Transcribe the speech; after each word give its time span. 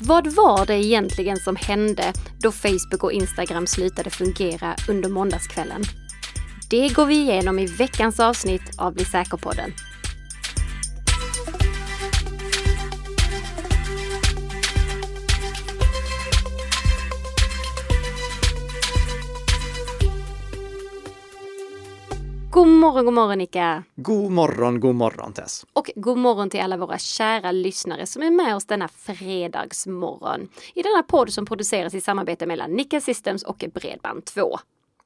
Vad 0.00 0.26
var 0.26 0.66
det 0.66 0.74
egentligen 0.74 1.36
som 1.36 1.56
hände 1.56 2.12
då 2.38 2.52
Facebook 2.52 3.02
och 3.02 3.12
Instagram 3.12 3.66
slutade 3.66 4.10
fungera 4.10 4.76
under 4.88 5.08
måndagskvällen? 5.08 5.82
Det 6.70 6.88
går 6.88 7.06
vi 7.06 7.14
igenom 7.14 7.58
i 7.58 7.66
veckans 7.66 8.20
avsnitt 8.20 8.62
av 8.78 8.94
Bli 8.94 9.04
säker-podden. 9.04 9.72
God 22.56 22.68
morgon, 22.68 23.04
god 23.04 23.14
morgon 23.14 23.38
Nika! 23.38 23.84
God 23.96 24.30
morgon, 24.30 24.80
god 24.80 24.94
morgon 24.94 25.32
Tess! 25.32 25.66
Och 25.72 25.90
god 25.96 26.18
morgon 26.18 26.50
till 26.50 26.60
alla 26.60 26.76
våra 26.76 26.98
kära 26.98 27.52
lyssnare 27.52 28.06
som 28.06 28.22
är 28.22 28.30
med 28.30 28.56
oss 28.56 28.64
denna 28.64 28.88
fredagsmorgon. 28.88 30.48
I 30.74 30.82
denna 30.82 31.02
podd 31.02 31.32
som 31.32 31.46
produceras 31.46 31.94
i 31.94 32.00
samarbete 32.00 32.46
mellan 32.46 32.72
Nika 32.72 33.00
Systems 33.00 33.42
och 33.42 33.58
Bredband2. 33.58 34.58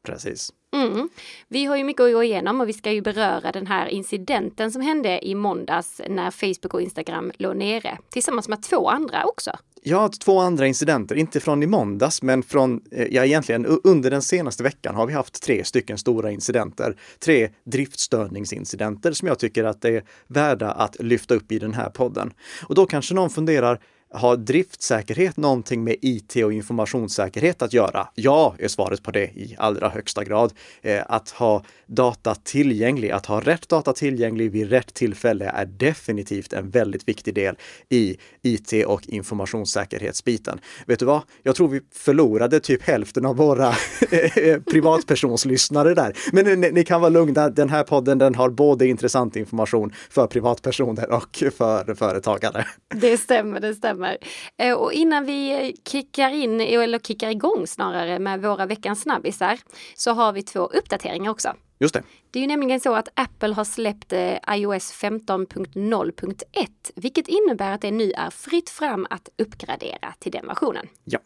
Precis. 0.02 0.52
Mm. 0.72 1.08
Vi 1.48 1.64
har 1.64 1.76
ju 1.76 1.84
mycket 1.84 2.00
att 2.00 2.12
gå 2.12 2.22
igenom 2.22 2.60
och 2.60 2.68
vi 2.68 2.72
ska 2.72 2.92
ju 2.92 3.00
beröra 3.00 3.52
den 3.52 3.66
här 3.66 3.86
incidenten 3.86 4.72
som 4.72 4.82
hände 4.82 5.26
i 5.26 5.34
måndags 5.34 6.00
när 6.08 6.30
Facebook 6.30 6.74
och 6.74 6.82
Instagram 6.82 7.32
låg 7.38 7.56
nere 7.56 7.98
tillsammans 8.08 8.48
med 8.48 8.62
två 8.62 8.88
andra 8.88 9.24
också. 9.24 9.50
Ja, 9.82 10.10
två 10.20 10.38
andra 10.38 10.66
incidenter, 10.66 11.14
inte 11.14 11.40
från 11.40 11.62
i 11.62 11.66
måndags, 11.66 12.22
men 12.22 12.42
från, 12.42 12.80
eh, 12.90 13.06
ja 13.10 13.24
egentligen 13.24 13.66
under 13.84 14.10
den 14.10 14.22
senaste 14.22 14.62
veckan 14.62 14.94
har 14.94 15.06
vi 15.06 15.12
haft 15.12 15.42
tre 15.42 15.64
stycken 15.64 15.98
stora 15.98 16.30
incidenter. 16.30 16.96
Tre 17.18 17.48
driftstörningsincidenter 17.64 19.12
som 19.12 19.28
jag 19.28 19.38
tycker 19.38 19.64
att 19.64 19.82
det 19.82 19.96
är 19.96 20.04
värda 20.26 20.70
att 20.70 21.02
lyfta 21.02 21.34
upp 21.34 21.52
i 21.52 21.58
den 21.58 21.74
här 21.74 21.90
podden. 21.90 22.32
Och 22.68 22.74
då 22.74 22.86
kanske 22.86 23.14
någon 23.14 23.30
funderar, 23.30 23.80
har 24.12 24.36
driftsäkerhet 24.36 25.36
någonting 25.36 25.84
med 25.84 25.96
IT 26.02 26.36
och 26.36 26.52
informationssäkerhet 26.52 27.62
att 27.62 27.72
göra? 27.72 28.08
Ja, 28.14 28.54
är 28.58 28.68
svaret 28.68 29.02
på 29.02 29.10
det 29.10 29.24
i 29.24 29.56
allra 29.58 29.88
högsta 29.88 30.24
grad. 30.24 30.52
Eh, 30.82 31.02
att 31.08 31.30
ha 31.30 31.64
data 31.86 32.34
tillgänglig, 32.34 33.10
att 33.10 33.26
ha 33.26 33.40
rätt 33.40 33.68
data 33.68 33.92
tillgänglig 33.92 34.50
vid 34.50 34.70
rätt 34.70 34.94
tillfälle 34.94 35.44
är 35.44 35.66
definitivt 35.66 36.52
en 36.52 36.70
väldigt 36.70 37.08
viktig 37.08 37.34
del 37.34 37.56
i 37.88 38.16
IT 38.42 38.72
och 38.86 39.08
informationssäkerhetsbiten. 39.08 40.60
Vet 40.86 40.98
du 40.98 41.04
vad? 41.04 41.22
Jag 41.42 41.56
tror 41.56 41.68
vi 41.68 41.80
förlorade 41.92 42.60
typ 42.60 42.82
hälften 42.82 43.26
av 43.26 43.36
våra 43.36 43.68
eh, 44.10 44.60
privatpersonslyssnare 44.70 45.94
där. 45.94 46.12
Men 46.32 46.60
ni, 46.60 46.70
ni, 46.72 46.84
kan 46.84 47.00
vara 47.00 47.10
lugna, 47.10 47.48
den 47.48 47.68
här 47.68 47.84
podden 47.84 48.18
den 48.18 48.34
har 48.34 48.50
både 48.50 48.86
intressant 48.86 49.36
information 49.36 49.92
för 50.10 50.26
privatpersoner 50.26 51.10
och 51.10 51.44
för 51.56 51.94
företagare. 51.94 52.66
Det 52.94 53.18
stämmer, 53.18 53.60
det 53.60 53.74
stämmer 53.74 53.99
stämmer. 54.00 54.18
Eh, 54.56 54.74
och 54.74 54.92
innan 54.92 55.26
vi 55.26 55.74
kickar 55.88 56.30
in, 56.30 56.60
eller 56.60 56.98
kickar 56.98 57.30
igång 57.30 57.66
snarare, 57.66 58.18
med 58.18 58.42
våra 58.42 58.66
veckans 58.66 59.00
snabbisar 59.02 59.58
så 59.94 60.12
har 60.12 60.32
vi 60.32 60.42
två 60.42 60.60
uppdateringar 60.60 61.30
också. 61.30 61.54
Just 61.80 61.94
det. 61.94 62.02
Det 62.30 62.38
är 62.38 62.40
ju 62.40 62.46
nämligen 62.46 62.80
så 62.80 62.94
att 62.94 63.08
Apple 63.14 63.54
har 63.54 63.64
släppt 63.64 64.12
eh, 64.12 64.36
iOS 64.48 64.92
15.0.1, 65.02 66.68
vilket 66.94 67.28
innebär 67.28 67.72
att 67.72 67.80
det 67.80 67.90
nu 67.90 68.12
är 68.12 68.30
fritt 68.30 68.70
fram 68.70 69.06
att 69.10 69.28
uppgradera 69.38 70.14
till 70.18 70.32
den 70.32 70.46
versionen. 70.46 70.86
Ja. 71.04 71.18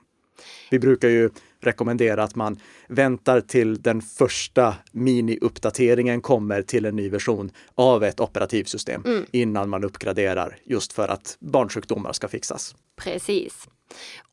Vi 0.70 0.78
brukar 0.78 1.08
ju 1.08 1.30
rekommendera 1.60 2.22
att 2.22 2.34
man 2.34 2.60
väntar 2.88 3.40
till 3.40 3.82
den 3.82 4.02
första 4.02 4.74
mini-uppdateringen 4.92 6.20
kommer 6.20 6.62
till 6.62 6.84
en 6.84 6.96
ny 6.96 7.08
version 7.08 7.50
av 7.74 8.04
ett 8.04 8.20
operativsystem 8.20 9.02
mm. 9.04 9.26
innan 9.30 9.68
man 9.68 9.84
uppgraderar 9.84 10.56
just 10.64 10.92
för 10.92 11.08
att 11.08 11.36
barnsjukdomar 11.40 12.12
ska 12.12 12.28
fixas. 12.28 12.74
Precis. 12.96 13.68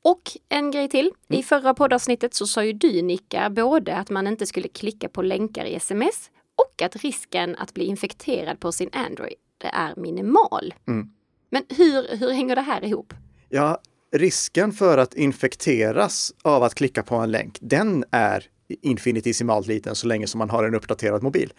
Och 0.01 0.21
en 0.49 0.71
grej 0.71 0.89
till. 0.89 1.11
Mm. 1.29 1.39
I 1.39 1.43
förra 1.43 1.73
poddavsnittet 1.73 2.33
så 2.33 2.47
sa 2.47 2.63
ju 2.63 2.73
du 2.73 3.01
Nicka 3.01 3.49
både 3.49 3.95
att 3.95 4.09
man 4.09 4.27
inte 4.27 4.45
skulle 4.45 4.67
klicka 4.67 5.09
på 5.09 5.21
länkar 5.21 5.65
i 5.65 5.75
sms 5.75 6.31
och 6.55 6.81
att 6.81 6.95
risken 6.95 7.55
att 7.55 7.73
bli 7.73 7.85
infekterad 7.85 8.59
på 8.59 8.71
sin 8.71 8.89
Android 8.93 9.33
är 9.63 9.95
minimal. 9.95 10.73
Mm. 10.87 11.09
Men 11.49 11.63
hur, 11.69 12.17
hur 12.17 12.31
hänger 12.31 12.55
det 12.55 12.61
här 12.61 12.83
ihop? 12.83 13.13
Ja, 13.49 13.81
risken 14.11 14.71
för 14.71 14.97
att 14.97 15.13
infekteras 15.13 16.33
av 16.41 16.63
att 16.63 16.75
klicka 16.75 17.03
på 17.03 17.15
en 17.15 17.31
länk, 17.31 17.57
den 17.61 18.03
är 18.11 18.45
infinitissimalt 18.81 19.67
liten 19.67 19.95
så 19.95 20.07
länge 20.07 20.27
som 20.27 20.39
man 20.39 20.49
har 20.49 20.63
en 20.63 20.75
uppdaterad 20.75 21.23
mobil. 21.23 21.53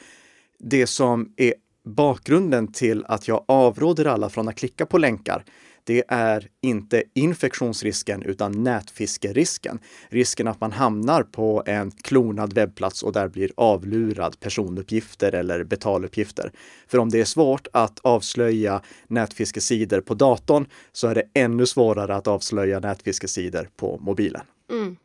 Det 0.59 0.87
som 0.87 1.33
är 1.37 1.55
bakgrunden 1.85 2.73
till 2.73 3.05
att 3.05 3.29
jag 3.29 3.45
avråder 3.49 4.05
alla 4.05 4.31
från 4.31 4.49
att 4.49 4.57
klicka 4.57 4.87
på 4.87 4.99
länkar, 4.99 5.45
det 5.85 6.05
är 6.09 6.49
inte 6.61 7.03
infektionsrisken 7.15 8.23
utan 8.23 8.65
nätfiskerisken. 8.65 9.79
Risken 10.09 10.49
att 10.49 10.61
man 10.61 10.73
hamnar 10.73 11.23
på 11.23 11.63
en 11.67 11.91
klonad 11.91 12.53
webbplats 12.53 13.03
och 13.03 13.13
där 13.13 13.29
blir 13.29 13.51
avlurad 13.57 14.41
personuppgifter 14.41 15.35
eller 15.35 15.65
betaluppgifter. 15.65 16.53
För 16.87 16.99
om 16.99 17.09
det 17.09 17.21
är 17.21 17.25
svårt 17.25 17.69
att 17.73 17.99
avslöja 17.99 18.83
nätfiskesidor 19.07 20.01
på 20.01 20.15
datorn 20.15 20.67
så 20.93 21.09
är 21.09 21.15
det 21.15 21.25
ännu 21.35 21.67
svårare 21.67 22.15
att 22.15 22.27
avslöja 22.27 22.81
nätfiskesidor 22.81 23.69
på 23.77 23.99
mobilen. 24.01 24.43
Mm. 24.71 24.97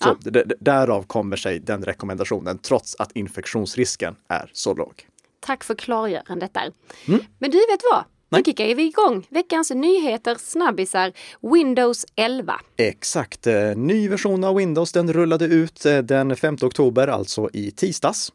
Ja. 0.00 0.16
Så 0.24 0.30
därav 0.60 1.02
kommer 1.02 1.36
sig 1.36 1.58
den 1.58 1.84
rekommendationen 1.84 2.58
trots 2.58 2.96
att 2.98 3.12
infektionsrisken 3.12 4.16
är 4.28 4.50
så 4.52 4.74
låg. 4.74 5.06
Tack 5.40 5.64
för 5.64 5.74
klargörandet 5.74 6.54
där. 6.54 6.72
Mm. 7.08 7.20
Men 7.38 7.50
du 7.50 7.58
vet 7.58 7.80
vad? 7.92 8.04
Nu 8.36 8.42
kickar 8.44 8.74
vi 8.74 8.82
igång 8.82 9.26
veckans 9.28 9.70
nyheter, 9.70 10.36
snabbisar, 10.38 11.12
Windows 11.40 12.06
11. 12.16 12.60
Exakt. 12.76 13.46
Eh, 13.46 13.76
ny 13.76 14.08
version 14.08 14.44
av 14.44 14.54
Windows, 14.54 14.92
den 14.92 15.12
rullade 15.12 15.44
ut 15.44 15.86
eh, 15.86 15.98
den 15.98 16.36
5 16.36 16.56
oktober, 16.62 17.08
alltså 17.08 17.50
i 17.52 17.70
tisdags. 17.70 18.32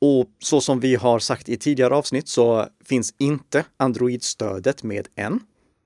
Och 0.00 0.26
så 0.38 0.60
som 0.60 0.80
vi 0.80 0.94
har 0.94 1.18
sagt 1.18 1.48
i 1.48 1.56
tidigare 1.56 1.94
avsnitt 1.94 2.28
så 2.28 2.66
finns 2.84 3.14
inte 3.18 3.64
Android-stödet 3.76 4.82
med 4.82 5.08
än. 5.16 5.40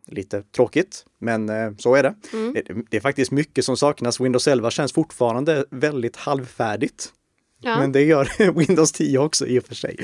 Lite 0.06 0.42
tråkigt, 0.42 1.04
men 1.18 1.48
eh, 1.48 1.72
så 1.78 1.94
är 1.94 2.02
det. 2.02 2.14
Mm. 2.32 2.54
Det 2.90 2.96
är 2.96 3.00
faktiskt 3.00 3.30
mycket 3.30 3.64
som 3.64 3.76
saknas. 3.76 4.20
Windows 4.20 4.48
11 4.48 4.70
känns 4.70 4.92
fortfarande 4.92 5.64
väldigt 5.70 6.16
halvfärdigt. 6.16 7.12
Ja. 7.62 7.78
Men 7.78 7.92
det 7.92 8.02
gör 8.02 8.52
Windows 8.58 8.92
10 8.92 9.18
också 9.18 9.46
i 9.46 9.58
och 9.58 9.64
för 9.64 9.74
sig. 9.74 9.96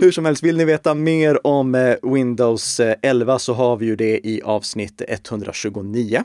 Hur 0.00 0.12
som 0.12 0.24
helst, 0.24 0.42
vill 0.42 0.56
ni 0.56 0.64
veta 0.64 0.94
mer 0.94 1.46
om 1.46 1.74
eh, 1.74 1.96
Windows 2.02 2.80
eh, 2.80 2.94
11 3.02 3.38
så 3.38 3.54
har 3.54 3.76
vi 3.76 3.86
ju 3.86 3.96
det 3.96 4.26
i 4.26 4.42
avsnitt 4.42 5.02
129. 5.08 6.24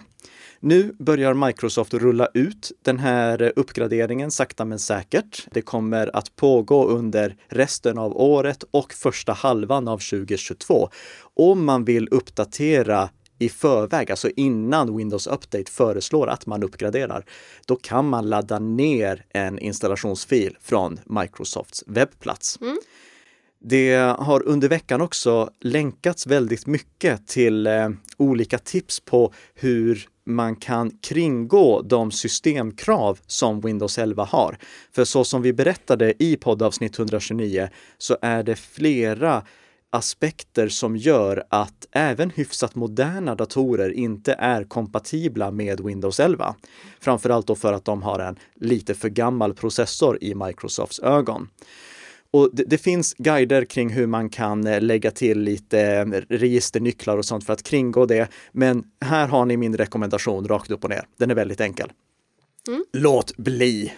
Nu 0.59 0.95
börjar 0.99 1.33
Microsoft 1.33 1.93
rulla 1.93 2.27
ut 2.33 2.71
den 2.85 2.99
här 2.99 3.53
uppgraderingen 3.55 4.31
sakta 4.31 4.65
men 4.65 4.79
säkert. 4.79 5.47
Det 5.51 5.61
kommer 5.61 6.15
att 6.15 6.35
pågå 6.35 6.85
under 6.85 7.35
resten 7.47 7.97
av 7.97 8.17
året 8.17 8.63
och 8.71 8.93
första 8.93 9.33
halvan 9.33 9.87
av 9.87 9.97
2022. 9.97 10.89
Om 11.35 11.65
man 11.65 11.85
vill 11.85 12.07
uppdatera 12.11 13.09
i 13.39 13.49
förväg, 13.49 14.11
alltså 14.11 14.29
innan 14.35 14.97
Windows 14.97 15.27
Update 15.27 15.71
föreslår 15.71 16.27
att 16.27 16.45
man 16.45 16.63
uppgraderar, 16.63 17.25
då 17.65 17.75
kan 17.75 18.09
man 18.09 18.29
ladda 18.29 18.59
ner 18.59 19.25
en 19.29 19.59
installationsfil 19.59 20.57
från 20.61 20.99
Microsofts 21.05 21.83
webbplats. 21.87 22.57
Mm. 22.61 22.77
Det 23.59 23.95
har 24.19 24.47
under 24.47 24.69
veckan 24.69 25.01
också 25.01 25.49
länkats 25.59 26.27
väldigt 26.27 26.67
mycket 26.67 27.27
till 27.27 27.67
eh, 27.67 27.89
olika 28.17 28.57
tips 28.57 28.99
på 28.99 29.33
hur 29.55 30.07
man 30.25 30.55
kan 30.55 30.91
kringgå 30.91 31.81
de 31.81 32.11
systemkrav 32.11 33.19
som 33.27 33.61
Windows 33.61 33.97
11 33.97 34.23
har. 34.23 34.57
För 34.91 35.05
så 35.05 35.23
som 35.23 35.41
vi 35.41 35.53
berättade 35.53 36.13
i 36.23 36.35
poddavsnitt 36.35 36.99
129 36.99 37.69
så 37.97 38.17
är 38.21 38.43
det 38.43 38.55
flera 38.55 39.43
aspekter 39.89 40.67
som 40.69 40.97
gör 40.97 41.43
att 41.49 41.87
även 41.91 42.29
hyfsat 42.29 42.75
moderna 42.75 43.35
datorer 43.35 43.89
inte 43.89 44.33
är 44.33 44.63
kompatibla 44.63 45.51
med 45.51 45.81
Windows 45.81 46.19
11. 46.19 46.55
Framförallt 46.99 47.47
då 47.47 47.55
för 47.55 47.73
att 47.73 47.85
de 47.85 48.03
har 48.03 48.19
en 48.19 48.39
lite 48.55 48.93
för 48.93 49.09
gammal 49.09 49.53
processor 49.53 50.17
i 50.23 50.35
Microsofts 50.35 50.99
ögon. 50.99 51.49
Och 52.31 52.49
det, 52.53 52.63
det, 52.63 52.77
finns 52.77 53.13
guider 53.17 53.65
kring 53.65 53.89
hur 53.89 54.07
man 54.07 54.29
kan 54.29 54.67
eh, 54.67 54.81
lägga 54.81 55.11
till 55.11 55.39
lite 55.39 55.81
eh, 55.81 56.05
registernycklar 56.29 57.17
och 57.17 57.25
sånt 57.25 57.45
för 57.45 57.53
att 57.53 57.63
kringgå 57.63 58.05
det. 58.05 58.27
Men 58.51 58.83
här 59.01 59.27
har 59.27 59.45
ni 59.45 59.57
min 59.57 59.77
rekommendation 59.77 60.47
rakt 60.47 60.71
upp 60.71 60.83
och 60.83 60.89
ner. 60.89 61.07
Den 61.17 61.31
är 61.31 61.35
väldigt 61.35 61.61
enkel. 61.61 61.91
Mm. 62.67 62.85
Låt 62.93 63.37
bli! 63.37 63.93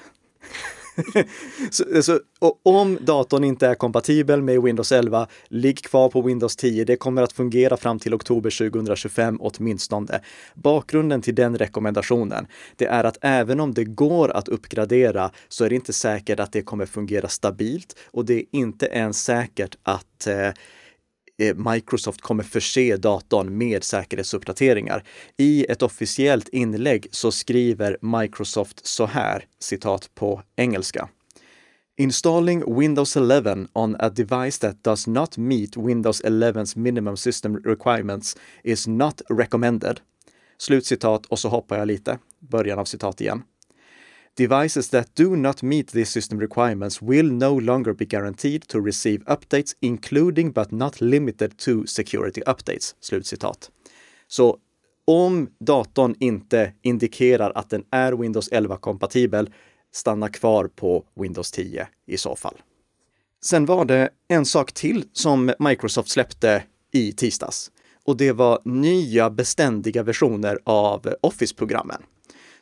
så, 1.71 2.03
så, 2.03 2.19
om 2.63 2.97
datorn 3.01 3.43
inte 3.43 3.67
är 3.67 3.75
kompatibel 3.75 4.41
med 4.41 4.61
Windows 4.61 4.91
11, 4.91 5.27
ligg 5.47 5.83
kvar 5.83 6.09
på 6.09 6.21
Windows 6.21 6.55
10. 6.55 6.85
Det 6.85 6.95
kommer 6.95 7.21
att 7.21 7.33
fungera 7.33 7.77
fram 7.77 7.99
till 7.99 8.13
oktober 8.13 8.69
2025 8.69 9.37
åtminstone. 9.41 10.21
Bakgrunden 10.53 11.21
till 11.21 11.35
den 11.35 11.57
rekommendationen, 11.57 12.47
det 12.75 12.85
är 12.85 13.03
att 13.03 13.17
även 13.21 13.59
om 13.59 13.73
det 13.73 13.83
går 13.83 14.31
att 14.31 14.47
uppgradera 14.47 15.31
så 15.47 15.65
är 15.65 15.69
det 15.69 15.75
inte 15.75 15.93
säkert 15.93 16.39
att 16.39 16.51
det 16.51 16.61
kommer 16.61 16.85
fungera 16.85 17.27
stabilt 17.27 17.95
och 18.11 18.25
det 18.25 18.33
är 18.33 18.45
inte 18.51 18.85
ens 18.85 19.23
säkert 19.23 19.77
att 19.83 20.27
eh, 20.27 20.39
eh, 20.39 20.53
Eh, 21.39 21.55
Microsoft 21.55 22.21
kommer 22.21 22.43
förse 22.43 22.97
datorn 22.97 23.57
med 23.57 23.83
säkerhetsuppdateringar. 23.83 25.03
I 25.37 25.65
ett 25.69 25.81
officiellt 25.81 26.49
inlägg 26.49 27.07
så 27.11 27.31
skriver 27.31 27.97
Microsoft 28.01 28.85
så 28.87 29.05
här, 29.05 29.45
citat 29.59 30.09
på 30.15 30.41
engelska. 30.55 31.09
Installing 31.97 32.79
Windows 32.79 33.17
11 33.17 33.57
on 33.73 33.95
a 33.99 34.09
device 34.09 34.59
that 34.59 34.83
does 34.83 35.07
not 35.07 35.37
meet 35.37 35.77
Windows 35.77 36.23
11's 36.23 36.77
minimum 36.77 37.17
system 37.17 37.57
requirements 37.57 38.37
is 38.63 38.87
not 38.87 39.21
recommended. 39.29 39.99
Slutcitat 40.57 41.25
och 41.25 41.39
så 41.39 41.49
hoppar 41.49 41.77
jag 41.77 41.87
lite. 41.87 42.19
Början 42.39 42.79
av 42.79 42.85
citat 42.85 43.21
igen. 43.21 43.43
Devices 44.39 44.89
that 44.89 45.15
do 45.15 45.35
not 45.35 45.63
meet 45.63 45.87
these 45.91 46.11
system 46.11 46.39
requirements 46.39 47.01
will 47.01 47.31
no 47.31 47.59
longer 47.59 47.93
be 47.93 48.05
guaranteed 48.05 48.67
to 48.67 48.79
receive 48.79 49.25
updates 49.25 49.75
including 49.81 50.51
but 50.51 50.71
not 50.71 51.01
limited 51.01 51.57
to 51.57 51.85
security 51.85 52.41
updates. 52.45 52.95
Slutcitat. 52.99 53.71
Så 54.27 54.57
om 55.05 55.49
datorn 55.59 56.15
inte 56.19 56.73
indikerar 56.81 57.51
att 57.55 57.69
den 57.69 57.83
är 57.91 58.13
Windows 58.13 58.51
11-kompatibel, 58.51 59.51
stanna 59.91 60.29
kvar 60.29 60.67
på 60.67 61.05
Windows 61.15 61.51
10 61.51 61.87
i 62.05 62.17
så 62.17 62.35
fall. 62.35 62.55
Sen 63.41 63.65
var 63.65 63.85
det 63.85 64.09
en 64.27 64.45
sak 64.45 64.71
till 64.71 65.05
som 65.13 65.53
Microsoft 65.59 66.09
släppte 66.09 66.63
i 66.91 67.11
tisdags 67.11 67.71
och 68.05 68.17
det 68.17 68.31
var 68.31 68.61
nya 68.65 69.29
beständiga 69.29 70.03
versioner 70.03 70.59
av 70.63 71.13
Office-programmen. 71.21 72.03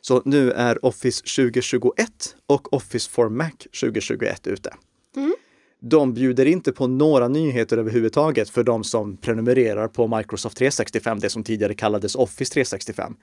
Så 0.00 0.22
nu 0.24 0.50
är 0.50 0.84
Office 0.84 1.22
2021 1.22 2.36
och 2.46 2.72
Office 2.72 3.10
for 3.10 3.28
Mac 3.28 3.50
2021 3.80 4.46
ute. 4.46 4.74
Mm. 5.16 5.34
De 5.80 6.14
bjuder 6.14 6.46
inte 6.46 6.72
på 6.72 6.86
några 6.86 7.28
nyheter 7.28 7.78
överhuvudtaget 7.78 8.50
för 8.50 8.64
de 8.64 8.84
som 8.84 9.16
prenumererar 9.16 9.88
på 9.88 10.16
Microsoft 10.16 10.56
365, 10.56 11.18
det 11.18 11.30
som 11.30 11.44
tidigare 11.44 11.74
kallades 11.74 12.14
Office 12.14 12.52
365. 12.52 13.16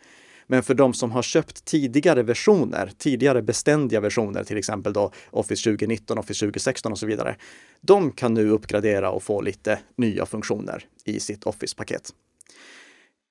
Men 0.48 0.64
för 0.64 0.74
de 0.74 0.94
som 0.94 1.12
har 1.12 1.22
köpt 1.22 1.66
tidigare 1.66 2.24
versioner, 2.24 2.92
tidigare 2.98 3.42
beständiga 3.42 4.00
versioner, 4.00 4.44
till 4.44 4.58
exempel 4.58 4.94
då 4.94 5.12
Office 5.30 5.64
2019, 5.64 6.18
Office 6.18 6.46
2016 6.46 6.92
och 6.92 7.00
så 7.00 7.06
vidare. 7.06 7.36
De 7.82 8.12
kan 8.12 8.34
nu 8.34 8.50
uppgradera 8.50 9.12
och 9.12 9.24
få 9.24 9.42
lite 9.42 9.80
nya 9.96 10.26
funktioner 10.26 10.84
i 11.06 11.20
sitt 11.20 11.44
Office-paket. 11.44 12.12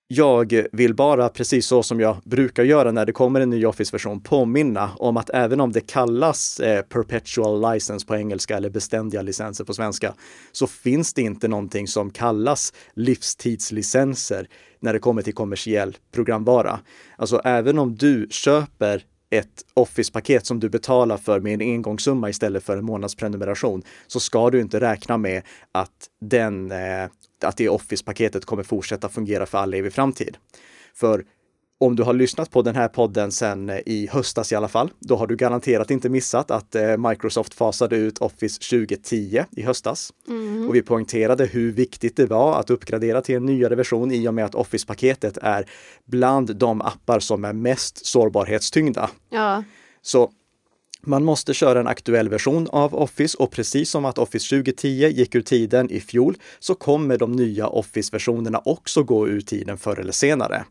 Jag 0.08 0.66
vill 0.72 0.94
bara, 0.94 1.28
precis 1.28 1.66
så 1.66 1.82
som 1.82 2.00
jag 2.00 2.16
brukar 2.24 2.64
göra 2.64 2.92
när 2.92 3.06
det 3.06 3.12
kommer 3.12 3.40
en 3.40 3.50
ny 3.50 3.66
Office-version, 3.66 4.20
påminna 4.20 4.90
om 4.96 5.16
att 5.16 5.30
även 5.30 5.60
om 5.60 5.72
det 5.72 5.80
kallas 5.80 6.60
eh, 6.60 6.82
perpetual 6.82 7.72
license 7.72 8.06
på 8.06 8.16
engelska 8.16 8.56
eller 8.56 8.70
beständiga 8.70 9.22
licenser 9.22 9.64
på 9.64 9.74
svenska, 9.74 10.14
så 10.52 10.66
finns 10.66 11.14
det 11.14 11.22
inte 11.22 11.48
någonting 11.48 11.88
som 11.88 12.10
kallas 12.10 12.72
livstidslicenser 12.94 14.48
när 14.80 14.92
det 14.92 14.98
kommer 14.98 15.22
till 15.22 15.34
kommersiell 15.34 15.96
programvara. 16.12 16.80
Alltså 17.16 17.40
även 17.44 17.78
om 17.78 17.94
du 17.96 18.26
köper 18.30 19.04
ett 19.30 19.62
Office-paket 19.74 20.46
som 20.46 20.60
du 20.60 20.68
betalar 20.68 21.16
för 21.16 21.40
med 21.40 21.52
en 21.52 21.60
engångssumma 21.60 22.30
istället 22.30 22.64
för 22.64 22.76
en 22.76 22.84
månadsprenumeration 22.84 23.82
så 24.06 24.20
ska 24.20 24.50
du 24.50 24.60
inte 24.60 24.80
räkna 24.80 25.16
med 25.16 25.42
att, 25.72 26.08
den, 26.20 26.70
eh, 26.70 27.08
att 27.44 27.56
det 27.56 27.68
Office-paketet 27.68 28.44
kommer 28.44 28.62
fortsätta 28.62 29.08
fungera 29.08 29.46
för 29.46 29.58
all 29.58 29.74
evig 29.74 29.92
framtid. 29.92 30.36
För 30.94 31.24
om 31.78 31.96
du 31.96 32.02
har 32.02 32.12
lyssnat 32.12 32.50
på 32.50 32.62
den 32.62 32.76
här 32.76 32.88
podden 32.88 33.32
sedan 33.32 33.70
eh, 33.70 33.78
i 33.86 34.08
höstas 34.12 34.52
i 34.52 34.54
alla 34.54 34.68
fall, 34.68 34.90
då 34.98 35.16
har 35.16 35.26
du 35.26 35.36
garanterat 35.36 35.90
inte 35.90 36.08
missat 36.08 36.50
att 36.50 36.74
eh, 36.74 36.96
Microsoft 36.96 37.54
fasade 37.54 37.96
ut 37.96 38.18
Office 38.18 38.60
2010 38.70 39.44
i 39.56 39.62
höstas. 39.62 40.12
Mm. 40.28 40.68
Och 40.68 40.74
vi 40.74 40.82
poängterade 40.82 41.46
hur 41.46 41.72
viktigt 41.72 42.16
det 42.16 42.26
var 42.26 42.60
att 42.60 42.70
uppgradera 42.70 43.22
till 43.22 43.34
en 43.34 43.46
nyare 43.46 43.74
version 43.74 44.12
i 44.12 44.28
och 44.28 44.34
med 44.34 44.44
att 44.44 44.54
Office-paketet 44.54 45.38
är 45.42 45.70
bland 46.04 46.56
de 46.56 46.80
appar 46.80 47.20
som 47.20 47.44
är 47.44 47.52
mest 47.52 48.06
sårbarhetstyngda. 48.06 49.10
Ja. 49.30 49.64
Så 50.02 50.30
man 51.06 51.24
måste 51.24 51.54
köra 51.54 51.80
en 51.80 51.86
aktuell 51.86 52.28
version 52.28 52.68
av 52.70 52.94
Office 52.94 53.38
och 53.38 53.50
precis 53.50 53.90
som 53.90 54.04
att 54.04 54.18
Office 54.18 54.56
2010 54.56 54.88
gick 54.88 55.34
ur 55.34 55.42
tiden 55.42 55.90
i 55.90 56.00
fjol 56.00 56.36
så 56.58 56.74
kommer 56.74 57.18
de 57.18 57.32
nya 57.32 57.68
Office-versionerna 57.68 58.62
också 58.64 59.02
gå 59.02 59.28
ur 59.28 59.40
tiden 59.40 59.78
förr 59.78 60.00
eller 60.00 60.12
senare. 60.12 60.64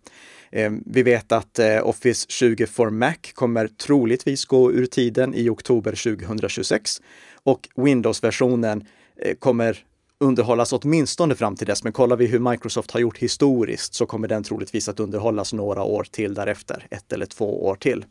Eh, 0.51 0.71
vi 0.85 1.03
vet 1.03 1.31
att 1.31 1.59
eh, 1.59 1.87
Office 1.87 2.25
20 2.29 2.65
for 2.65 2.89
Mac 2.89 3.15
kommer 3.33 3.67
troligtvis 3.67 4.45
gå 4.45 4.71
ur 4.71 4.85
tiden 4.85 5.33
i 5.33 5.49
oktober 5.49 6.15
2026 6.15 7.01
och 7.43 7.69
Windows-versionen 7.75 8.83
eh, 9.21 9.35
kommer 9.35 9.85
underhållas 10.19 10.73
åtminstone 10.73 11.35
fram 11.35 11.55
till 11.55 11.67
dess. 11.67 11.83
Men 11.83 11.93
kollar 11.93 12.15
vi 12.17 12.25
hur 12.25 12.39
Microsoft 12.39 12.91
har 12.91 12.99
gjort 12.99 13.17
historiskt 13.17 13.93
så 13.93 14.05
kommer 14.05 14.27
den 14.27 14.43
troligtvis 14.43 14.89
att 14.89 14.99
underhållas 14.99 15.53
några 15.53 15.83
år 15.83 16.07
till 16.11 16.33
därefter, 16.33 16.87
ett 16.89 17.13
eller 17.13 17.25
två 17.25 17.65
år 17.65 17.75
till. 17.75 18.05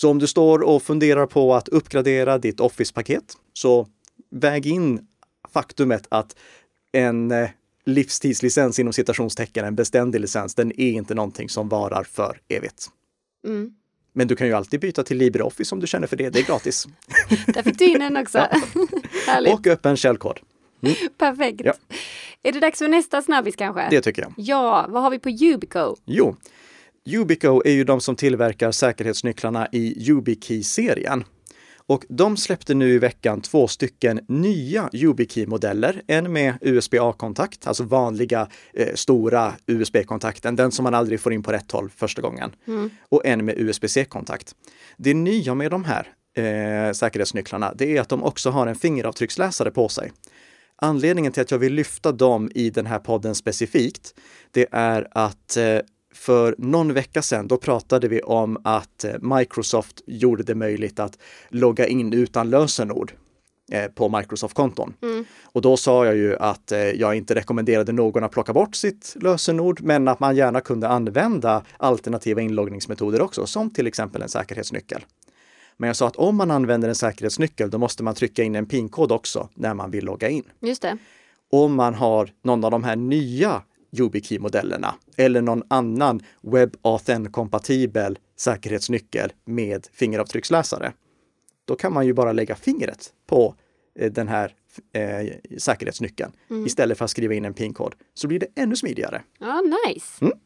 Så 0.00 0.10
om 0.10 0.18
du 0.18 0.26
står 0.26 0.62
och 0.62 0.82
funderar 0.82 1.26
på 1.26 1.54
att 1.54 1.68
uppgradera 1.68 2.38
ditt 2.38 2.60
Office-paket 2.60 3.36
så 3.52 3.88
väg 4.30 4.66
in 4.66 5.06
faktumet 5.52 6.06
att 6.08 6.36
en 6.92 7.32
livstidslicens 7.84 8.78
inom 8.78 8.92
citationstecken, 8.92 9.64
en 9.64 9.74
beständig 9.74 10.20
licens, 10.20 10.54
den 10.54 10.80
är 10.80 10.90
inte 10.90 11.14
någonting 11.14 11.48
som 11.48 11.68
varar 11.68 12.04
för 12.04 12.40
evigt. 12.48 12.86
Mm. 13.46 13.72
Men 14.12 14.28
du 14.28 14.36
kan 14.36 14.46
ju 14.46 14.52
alltid 14.52 14.80
byta 14.80 15.02
till 15.02 15.18
LibreOffice 15.18 15.74
om 15.74 15.80
du 15.80 15.86
känner 15.86 16.06
för 16.06 16.16
det. 16.16 16.30
Det 16.30 16.38
är 16.38 16.44
gratis. 16.44 16.86
Där 17.46 17.62
fick 17.62 17.78
du 17.78 17.84
in 17.84 18.02
en 18.02 18.16
också. 18.16 18.38
Härligt. 19.26 19.54
Och 19.54 19.66
öppen 19.66 19.96
källkod. 19.96 20.40
Mm. 20.82 20.94
Perfekt. 21.18 21.60
Ja. 21.64 21.74
Är 22.42 22.52
det 22.52 22.60
dags 22.60 22.78
för 22.78 22.88
nästa 22.88 23.22
snabbis 23.22 23.56
kanske? 23.56 23.88
Det 23.90 24.00
tycker 24.00 24.22
jag. 24.22 24.32
Ja, 24.36 24.86
vad 24.88 25.02
har 25.02 25.10
vi 25.10 25.18
på 25.18 25.30
Yubico? 25.30 25.96
Jo, 26.04 26.36
Yubico 27.08 27.62
är 27.64 27.72
ju 27.72 27.84
de 27.84 28.00
som 28.00 28.16
tillverkar 28.16 28.72
säkerhetsnycklarna 28.72 29.68
i 29.72 30.08
YubiKey-serien. 30.08 31.24
Och 31.86 32.04
de 32.08 32.36
släppte 32.36 32.74
nu 32.74 32.88
i 32.88 32.98
veckan 32.98 33.40
två 33.40 33.68
stycken 33.68 34.20
nya 34.28 34.90
YubiKey-modeller. 34.92 36.02
En 36.06 36.32
med 36.32 36.58
USB-A-kontakt, 36.60 37.66
alltså 37.66 37.84
vanliga 37.84 38.48
eh, 38.74 38.94
stora 38.94 39.52
USB-kontakten, 39.66 40.56
den 40.56 40.72
som 40.72 40.82
man 40.82 40.94
aldrig 40.94 41.20
får 41.20 41.32
in 41.32 41.42
på 41.42 41.52
rätt 41.52 41.72
håll 41.72 41.90
första 41.96 42.22
gången. 42.22 42.50
Mm. 42.66 42.90
Och 43.08 43.26
en 43.26 43.44
med 43.44 43.58
USB-C-kontakt. 43.58 44.54
Det 44.96 45.14
nya 45.14 45.54
med 45.54 45.70
de 45.70 45.84
här 45.84 46.08
eh, 46.36 46.92
säkerhetsnycklarna, 46.92 47.74
det 47.74 47.96
är 47.96 48.00
att 48.00 48.08
de 48.08 48.22
också 48.22 48.50
har 48.50 48.66
en 48.66 48.76
fingeravtrycksläsare 48.76 49.70
på 49.70 49.88
sig. 49.88 50.12
Anledningen 50.76 51.32
till 51.32 51.42
att 51.42 51.50
jag 51.50 51.58
vill 51.58 51.74
lyfta 51.74 52.12
dem 52.12 52.50
i 52.54 52.70
den 52.70 52.86
här 52.86 52.98
podden 52.98 53.34
specifikt, 53.34 54.14
det 54.50 54.66
är 54.72 55.08
att 55.12 55.56
eh, 55.56 55.78
för 56.14 56.54
någon 56.58 56.94
vecka 56.94 57.22
sedan, 57.22 57.48
då 57.48 57.56
pratade 57.56 58.08
vi 58.08 58.20
om 58.20 58.58
att 58.64 59.04
eh, 59.04 59.12
Microsoft 59.20 60.02
gjorde 60.06 60.42
det 60.42 60.54
möjligt 60.54 60.98
att 61.00 61.18
logga 61.48 61.86
in 61.86 62.12
utan 62.12 62.50
lösenord 62.50 63.12
eh, 63.72 63.86
på 63.86 64.08
Microsoft-konton. 64.08 64.94
Mm. 65.02 65.24
Och 65.42 65.62
då 65.62 65.76
sa 65.76 66.06
jag 66.06 66.16
ju 66.16 66.36
att 66.36 66.72
eh, 66.72 66.78
jag 66.78 67.14
inte 67.14 67.34
rekommenderade 67.34 67.92
någon 67.92 68.24
att 68.24 68.32
plocka 68.32 68.52
bort 68.52 68.76
sitt 68.76 69.16
lösenord, 69.20 69.80
men 69.82 70.08
att 70.08 70.20
man 70.20 70.36
gärna 70.36 70.60
kunde 70.60 70.88
använda 70.88 71.64
alternativa 71.76 72.40
inloggningsmetoder 72.40 73.22
också, 73.22 73.46
som 73.46 73.70
till 73.70 73.86
exempel 73.86 74.22
en 74.22 74.28
säkerhetsnyckel. 74.28 75.04
Men 75.76 75.86
jag 75.86 75.96
sa 75.96 76.06
att 76.06 76.16
om 76.16 76.36
man 76.36 76.50
använder 76.50 76.88
en 76.88 76.94
säkerhetsnyckel, 76.94 77.70
då 77.70 77.78
måste 77.78 78.02
man 78.02 78.14
trycka 78.14 78.42
in 78.42 78.54
en 78.54 78.66
PIN-kod 78.66 79.12
också 79.12 79.48
när 79.54 79.74
man 79.74 79.90
vill 79.90 80.04
logga 80.04 80.28
in. 80.28 80.44
Just 80.60 80.82
det. 80.82 80.96
Om 81.50 81.74
man 81.74 81.94
har 81.94 82.30
någon 82.42 82.64
av 82.64 82.70
de 82.70 82.84
här 82.84 82.96
nya 82.96 83.62
YubiKey-modellerna 83.92 84.94
eller 85.16 85.42
någon 85.42 85.62
annan 85.68 86.20
WebAuthn-kompatibel 86.42 88.18
säkerhetsnyckel 88.36 89.32
med 89.44 89.86
fingeravtrycksläsare. 89.92 90.92
Då 91.64 91.76
kan 91.76 91.92
man 91.92 92.06
ju 92.06 92.12
bara 92.12 92.32
lägga 92.32 92.54
fingret 92.54 93.12
på 93.26 93.54
eh, 93.98 94.12
den 94.12 94.28
här 94.28 94.54
eh, 94.92 95.32
säkerhetsnyckeln 95.58 96.32
mm. 96.50 96.66
istället 96.66 96.98
för 96.98 97.04
att 97.04 97.10
skriva 97.10 97.34
in 97.34 97.44
en 97.44 97.54
PIN-kod. 97.54 97.94
Så 98.14 98.28
blir 98.28 98.38
det 98.38 98.46
ännu 98.54 98.76
smidigare. 98.76 99.22
Ja, 99.38 99.62
nice. 99.86 100.24
Mm. 100.24 100.38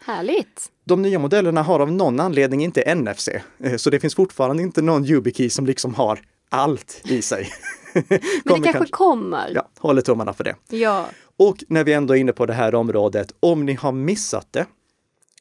Härligt. 0.00 0.72
De 0.84 1.02
nya 1.02 1.18
modellerna 1.18 1.62
har 1.62 1.80
av 1.80 1.92
någon 1.92 2.20
anledning 2.20 2.64
inte 2.64 2.94
NFC, 2.94 3.28
eh, 3.58 3.76
så 3.76 3.90
det 3.90 4.00
finns 4.00 4.14
fortfarande 4.14 4.62
inte 4.62 4.82
någon 4.82 5.04
YubiKey 5.04 5.50
som 5.50 5.66
liksom 5.66 5.94
har 5.94 6.20
allt 6.48 7.02
i 7.04 7.22
sig. 7.22 7.48
Men 7.96 8.04
det 8.44 8.44
kanske, 8.44 8.72
kanske 8.72 8.92
kommer. 8.92 9.52
Ja, 9.54 9.68
håller 9.78 10.02
tummarna 10.02 10.32
för 10.32 10.44
det. 10.44 10.54
Ja. 10.68 11.06
Och 11.36 11.64
när 11.68 11.84
vi 11.84 11.92
ändå 11.92 12.16
är 12.16 12.18
inne 12.18 12.32
på 12.32 12.46
det 12.46 12.52
här 12.52 12.74
området, 12.74 13.32
om 13.40 13.66
ni 13.66 13.74
har 13.74 13.92
missat 13.92 14.46
det, 14.50 14.66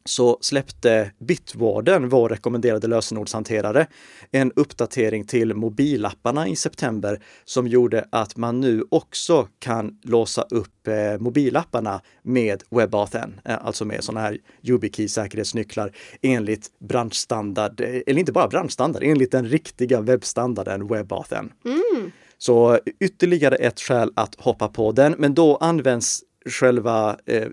så 0.08 0.38
släppte 0.42 1.12
Bitwarden, 1.20 2.10
vår 2.10 2.30
rekommenderade 2.30 2.88
lösenordshanterare, 2.88 3.88
en 4.32 4.52
uppdatering 4.56 5.26
till 5.26 5.54
mobilapparna 5.54 6.48
i 6.48 6.56
september 6.56 7.20
som 7.46 7.68
gjorde 7.68 8.08
att 8.12 8.38
man 8.38 8.60
nu 8.60 8.84
också 8.90 9.48
kan 9.60 10.00
låsa 10.04 10.42
upp 10.42 10.88
eh, 10.88 11.20
mobilapparna 11.20 12.02
med 12.24 12.64
WebAuthn, 12.70 13.40
eh, 13.46 13.66
alltså 13.66 13.86
med 13.86 14.04
sådana 14.04 14.22
här 14.22 14.38
YubiKey 14.62 15.08
säkerhetsnycklar 15.08 15.92
enligt 16.22 16.68
branschstandard, 16.80 17.82
eh, 17.82 18.02
eller 18.08 18.20
inte 18.20 18.32
bara 18.32 18.48
branschstandard, 18.48 19.04
enligt 19.04 19.32
den 19.32 19.46
riktiga 19.46 20.02
webbstandarden 20.02 20.88
WebAuthn. 20.88 21.52
Mm. 21.66 22.12
Så 22.38 22.80
ytterligare 23.00 23.56
ett 23.56 23.80
skäl 23.80 24.12
att 24.16 24.36
hoppa 24.36 24.68
på 24.68 24.92
den, 24.92 25.16
men 25.18 25.34
då 25.34 25.58
används 25.58 26.24
själva 26.46 27.18
eh, 27.26 27.48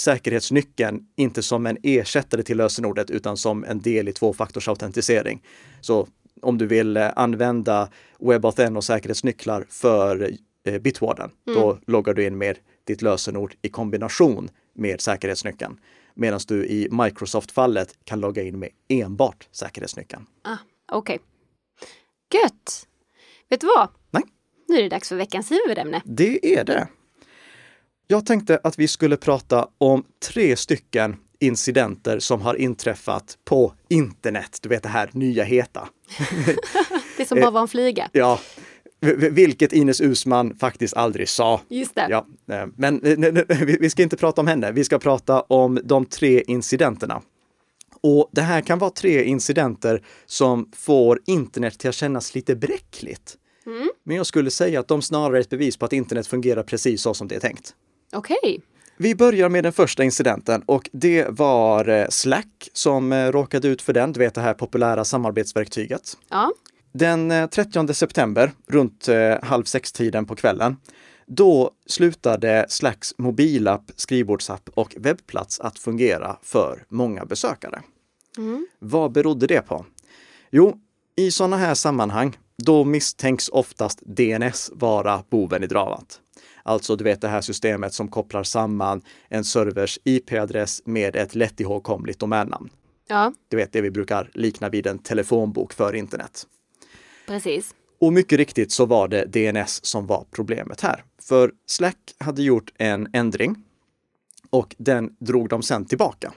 säkerhetsnyckeln 0.00 1.06
inte 1.16 1.42
som 1.42 1.66
en 1.66 1.76
ersättare 1.82 2.42
till 2.42 2.56
lösenordet 2.56 3.10
utan 3.10 3.36
som 3.36 3.64
en 3.64 3.80
del 3.80 4.08
i 4.08 4.12
tvåfaktorsautentisering. 4.12 5.42
Så 5.80 6.08
om 6.42 6.58
du 6.58 6.66
vill 6.66 6.96
eh, 6.96 7.10
använda 7.16 7.88
WebAuthn 8.18 8.76
och 8.76 8.84
säkerhetsnycklar 8.84 9.66
för 9.68 10.30
eh, 10.64 10.78
Bitwarden, 10.78 11.30
mm. 11.46 11.60
då 11.60 11.78
loggar 11.86 12.14
du 12.14 12.26
in 12.26 12.38
med 12.38 12.58
ditt 12.84 13.02
lösenord 13.02 13.54
i 13.62 13.68
kombination 13.68 14.50
med 14.74 15.00
säkerhetsnyckeln. 15.00 15.80
Medan 16.14 16.40
du 16.48 16.66
i 16.66 16.88
Microsoft-fallet 16.90 17.94
kan 18.04 18.20
logga 18.20 18.42
in 18.42 18.58
med 18.58 18.68
enbart 18.88 19.48
säkerhetsnyckeln. 19.52 20.26
Ah, 20.42 20.56
Okej. 20.92 21.14
Okay. 21.14 22.40
Gött! 22.42 22.88
Vet 23.48 23.60
du 23.60 23.66
vad? 23.66 23.88
Nu 24.72 24.78
är 24.78 24.82
det 24.82 24.88
dags 24.88 25.08
för 25.08 25.16
veckans 25.16 25.50
huvudämne. 25.50 26.02
Det 26.04 26.56
är 26.58 26.64
det. 26.64 26.88
Jag 28.06 28.26
tänkte 28.26 28.60
att 28.64 28.78
vi 28.78 28.88
skulle 28.88 29.16
prata 29.16 29.68
om 29.78 30.04
tre 30.28 30.56
stycken 30.56 31.16
incidenter 31.40 32.18
som 32.18 32.40
har 32.40 32.54
inträffat 32.54 33.38
på 33.44 33.74
internet. 33.88 34.58
Du 34.62 34.68
vet 34.68 34.82
det 34.82 34.88
här 34.88 35.10
nya 35.12 35.44
heta. 35.44 35.88
det 37.16 37.24
som 37.28 37.40
bara 37.40 37.50
var 37.50 37.60
en 37.60 37.68
flyga. 37.68 38.08
Ja, 38.12 38.40
vilket 39.16 39.72
Ines 39.72 40.00
Usman 40.00 40.58
faktiskt 40.58 40.96
aldrig 40.96 41.28
sa. 41.28 41.60
Just 41.68 41.94
det. 41.94 42.06
Ja, 42.10 42.26
eh, 42.50 42.66
men 42.76 43.02
eh, 43.02 43.58
vi 43.58 43.90
ska 43.90 44.02
inte 44.02 44.16
prata 44.16 44.40
om 44.40 44.46
henne. 44.46 44.72
Vi 44.72 44.84
ska 44.84 44.98
prata 44.98 45.40
om 45.40 45.80
de 45.84 46.06
tre 46.06 46.42
incidenterna. 46.46 47.22
Och 48.00 48.30
det 48.32 48.42
här 48.42 48.60
kan 48.60 48.78
vara 48.78 48.90
tre 48.90 49.24
incidenter 49.24 50.02
som 50.26 50.70
får 50.76 51.20
internet 51.26 51.78
till 51.78 51.88
att 51.88 51.94
kännas 51.94 52.34
lite 52.34 52.56
bräckligt. 52.56 53.38
Mm. 53.66 53.90
Men 54.02 54.16
jag 54.16 54.26
skulle 54.26 54.50
säga 54.50 54.80
att 54.80 54.88
de 54.88 55.02
snarare 55.02 55.38
är 55.38 55.40
ett 55.40 55.50
bevis 55.50 55.76
på 55.76 55.84
att 55.84 55.92
internet 55.92 56.26
fungerar 56.26 56.62
precis 56.62 57.02
så 57.02 57.14
som 57.14 57.28
det 57.28 57.34
är 57.34 57.40
tänkt. 57.40 57.74
Okej. 58.12 58.36
Okay. 58.42 58.60
Vi 58.96 59.14
börjar 59.14 59.48
med 59.48 59.64
den 59.64 59.72
första 59.72 60.04
incidenten 60.04 60.62
och 60.66 60.90
det 60.92 61.26
var 61.28 61.88
eh, 61.88 62.06
Slack 62.08 62.68
som 62.72 63.14
råkade 63.14 63.68
ut 63.68 63.82
för 63.82 63.92
den, 63.92 64.12
du 64.12 64.20
vet 64.20 64.34
det 64.34 64.40
här 64.40 64.54
populära 64.54 65.04
samarbetsverktyget. 65.04 66.16
Ja. 66.28 66.52
Den 66.92 67.48
30 67.48 67.78
eh, 67.78 67.86
september, 67.86 68.52
runt 68.66 69.08
eh, 69.08 69.34
halv 69.42 69.64
sex-tiden 69.64 70.26
på 70.26 70.36
kvällen, 70.36 70.76
då 71.26 71.70
slutade 71.86 72.66
Slacks 72.68 73.18
mobilapp, 73.18 73.90
skrivbordsapp 73.96 74.70
och 74.74 74.94
webbplats 74.98 75.60
att 75.60 75.78
fungera 75.78 76.36
för 76.42 76.84
många 76.88 77.24
besökare. 77.24 77.82
Mm. 78.38 78.66
Vad 78.78 79.12
berodde 79.12 79.46
det 79.46 79.60
på? 79.60 79.86
Jo, 80.50 80.78
i 81.16 81.30
sådana 81.30 81.56
här 81.56 81.74
sammanhang, 81.74 82.38
då 82.64 82.84
misstänks 82.84 83.48
oftast 83.48 84.02
DNS 84.02 84.70
vara 84.74 85.24
boven 85.30 85.64
i 85.64 85.66
dramat. 85.66 86.20
Alltså, 86.62 86.96
du 86.96 87.04
vet 87.04 87.20
det 87.20 87.28
här 87.28 87.40
systemet 87.40 87.94
som 87.94 88.08
kopplar 88.08 88.42
samman 88.42 89.02
en 89.28 89.44
servers 89.44 89.98
IP-adress 90.04 90.82
med 90.84 91.16
ett 91.16 91.34
lätt 91.34 91.60
ihågkomligt 91.60 92.18
domännamn. 92.18 92.70
Ja. 93.08 93.32
Du 93.48 93.56
vet 93.56 93.72
det 93.72 93.80
vi 93.80 93.90
brukar 93.90 94.30
likna 94.34 94.68
vid 94.68 94.86
en 94.86 94.98
telefonbok 94.98 95.72
för 95.72 95.94
internet. 95.94 96.46
Precis. 97.26 97.74
Och 98.00 98.12
mycket 98.12 98.38
riktigt 98.38 98.72
så 98.72 98.86
var 98.86 99.08
det 99.08 99.24
DNS 99.24 99.84
som 99.84 100.06
var 100.06 100.24
problemet 100.30 100.80
här. 100.80 101.04
För 101.22 101.52
Slack 101.66 102.14
hade 102.18 102.42
gjort 102.42 102.72
en 102.78 103.08
ändring 103.12 103.56
och 104.50 104.74
den 104.78 105.16
drog 105.18 105.48
de 105.48 105.62
sen 105.62 105.84
tillbaka. 105.84 106.32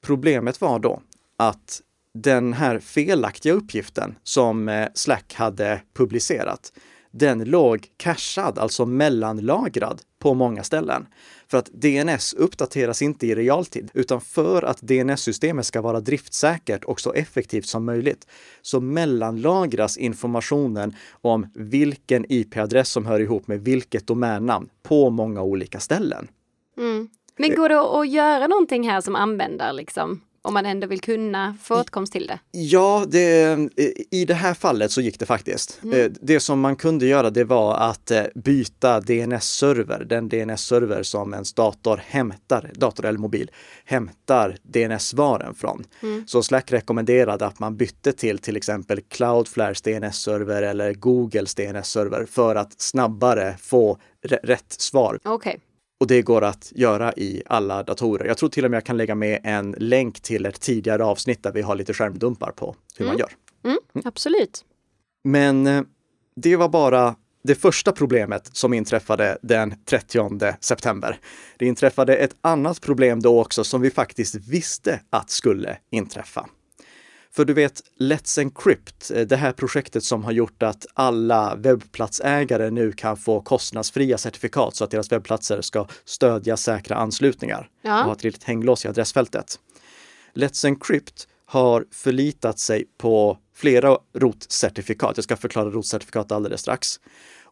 Problemet 0.00 0.60
var 0.60 0.78
då 0.78 1.02
att 1.36 1.82
den 2.14 2.52
här 2.52 2.78
felaktiga 2.78 3.52
uppgiften 3.52 4.14
som 4.22 4.68
eh, 4.68 4.88
Slack 4.94 5.34
hade 5.34 5.82
publicerat, 5.94 6.72
den 7.10 7.44
låg 7.44 7.86
cashad, 7.96 8.58
alltså 8.58 8.86
mellanlagrad 8.86 10.00
på 10.18 10.34
många 10.34 10.62
ställen. 10.62 11.06
För 11.48 11.58
att 11.58 11.70
DNS 11.72 12.34
uppdateras 12.34 13.02
inte 13.02 13.26
i 13.26 13.34
realtid, 13.34 13.90
utan 13.94 14.20
för 14.20 14.62
att 14.62 14.80
DNS-systemet 14.80 15.66
ska 15.66 15.80
vara 15.80 16.00
driftsäkert 16.00 16.84
och 16.84 17.00
så 17.00 17.12
effektivt 17.12 17.66
som 17.66 17.84
möjligt 17.84 18.26
så 18.62 18.80
mellanlagras 18.80 19.96
informationen 19.96 20.96
om 21.20 21.46
vilken 21.54 22.26
IP-adress 22.28 22.90
som 22.90 23.06
hör 23.06 23.20
ihop 23.20 23.46
med 23.46 23.60
vilket 23.60 24.06
domännamn 24.06 24.68
på 24.82 25.10
många 25.10 25.42
olika 25.42 25.80
ställen. 25.80 26.28
Mm. 26.76 27.08
Men 27.36 27.54
går 27.54 27.68
det 27.68 27.80
att 27.80 28.08
göra 28.08 28.46
någonting 28.46 28.88
här 28.88 29.00
som 29.00 29.16
användare 29.16 29.72
liksom? 29.72 30.20
Om 30.42 30.54
man 30.54 30.66
ändå 30.66 30.86
vill 30.86 31.00
kunna 31.00 31.56
få 31.62 31.80
åtkomst 31.80 32.12
till 32.12 32.26
det? 32.26 32.38
Ja, 32.50 33.04
det, 33.08 33.58
i 34.10 34.24
det 34.24 34.34
här 34.34 34.54
fallet 34.54 34.90
så 34.90 35.00
gick 35.00 35.18
det 35.18 35.26
faktiskt. 35.26 35.80
Mm. 35.82 36.00
Eh, 36.00 36.10
det 36.20 36.40
som 36.40 36.60
man 36.60 36.76
kunde 36.76 37.06
göra 37.06 37.30
det 37.30 37.44
var 37.44 37.74
att 37.74 38.10
eh, 38.10 38.22
byta 38.34 39.00
DNS-server, 39.00 40.04
den 40.04 40.28
DNS-server 40.28 41.02
som 41.02 41.32
ens 41.34 41.52
dator 41.52 42.00
hämtar, 42.06 42.70
dator 42.74 43.06
eller 43.06 43.18
mobil, 43.18 43.50
hämtar 43.84 44.56
DNS-svaren 44.62 45.54
från. 45.54 45.84
Mm. 46.02 46.26
Så 46.26 46.42
Slack 46.42 46.72
rekommenderade 46.72 47.46
att 47.46 47.58
man 47.58 47.76
bytte 47.76 48.12
till 48.12 48.38
till 48.38 48.56
exempel 48.56 49.00
Cloudflares 49.00 49.82
DNS-server 49.82 50.62
eller 50.62 50.94
Googles 50.94 51.54
DNS-server 51.54 52.26
för 52.26 52.56
att 52.56 52.80
snabbare 52.80 53.56
få 53.60 53.98
rätt 54.22 54.72
svar. 54.72 55.18
Okay. 55.24 55.56
Och 56.02 56.08
det 56.08 56.22
går 56.22 56.44
att 56.44 56.72
göra 56.74 57.12
i 57.12 57.42
alla 57.46 57.82
datorer. 57.82 58.24
Jag 58.24 58.38
tror 58.38 58.48
till 58.48 58.64
och 58.64 58.70
med 58.70 58.76
jag 58.76 58.84
kan 58.84 58.96
lägga 58.96 59.14
med 59.14 59.40
en 59.44 59.74
länk 59.78 60.20
till 60.20 60.46
ett 60.46 60.60
tidigare 60.60 61.04
avsnitt 61.04 61.42
där 61.42 61.52
vi 61.52 61.62
har 61.62 61.74
lite 61.74 61.94
skärmdumpar 61.94 62.50
på 62.50 62.76
hur 62.96 63.04
mm. 63.06 63.12
man 63.12 63.18
gör. 63.18 63.32
Mm, 63.64 63.78
mm. 63.94 64.06
Absolut. 64.06 64.64
Men 65.24 65.66
eh, 65.66 65.82
det 66.36 66.56
var 66.56 66.68
bara 66.68 67.14
det 67.44 67.54
första 67.54 67.92
problemet 67.92 68.50
som 68.52 68.74
inträffade 68.74 69.38
den 69.42 69.74
30 69.84 70.52
september. 70.60 71.18
Det 71.58 71.66
inträffade 71.66 72.16
ett 72.16 72.36
annat 72.40 72.80
problem 72.80 73.22
då 73.22 73.40
också 73.40 73.64
som 73.64 73.80
vi 73.80 73.90
faktiskt 73.90 74.34
visste 74.34 75.00
att 75.10 75.30
skulle 75.30 75.78
inträffa. 75.90 76.48
För 77.34 77.44
du 77.44 77.52
vet, 77.52 77.82
Let's 77.98 78.40
Encrypt, 78.40 79.10
eh, 79.10 79.26
det 79.26 79.36
här 79.36 79.52
projektet 79.52 80.04
som 80.04 80.24
har 80.24 80.32
gjort 80.32 80.62
att 80.62 80.86
alla 80.94 81.54
webbplatsägare 81.54 82.70
nu 82.70 82.92
kan 82.92 83.16
få 83.16 83.40
kostnadsfria 83.40 84.18
certifikat 84.18 84.76
så 84.76 84.84
att 84.84 84.90
deras 84.90 85.12
webbplatser 85.12 85.60
ska 85.60 85.86
stödja 86.04 86.56
säkra 86.56 86.96
anslutningar 86.96 87.68
ja. 87.82 88.00
och 88.00 88.04
ha 88.04 88.12
ett 88.12 88.24
litet 88.24 88.44
hänglås 88.44 88.84
i 88.84 88.88
adressfältet. 88.88 89.58
Let's 90.34 90.66
Encrypt 90.66 91.28
har 91.46 91.84
förlitat 91.90 92.58
sig 92.58 92.84
på 92.98 93.38
flera 93.54 93.98
rotcertifikat. 94.14 95.16
Jag 95.16 95.24
ska 95.24 95.36
förklara 95.36 95.70
rotcertifikat 95.70 96.32
alldeles 96.32 96.60
strax. 96.60 97.00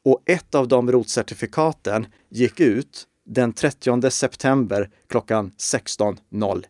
Och 0.02 0.22
ett 0.26 0.54
av 0.54 0.68
de 0.68 0.92
rotcertifikaten 0.92 2.06
gick 2.28 2.60
ut 2.60 3.06
den 3.26 3.52
30 3.52 4.10
september 4.10 4.90
klockan 5.08 5.52
16.01. 5.58 6.62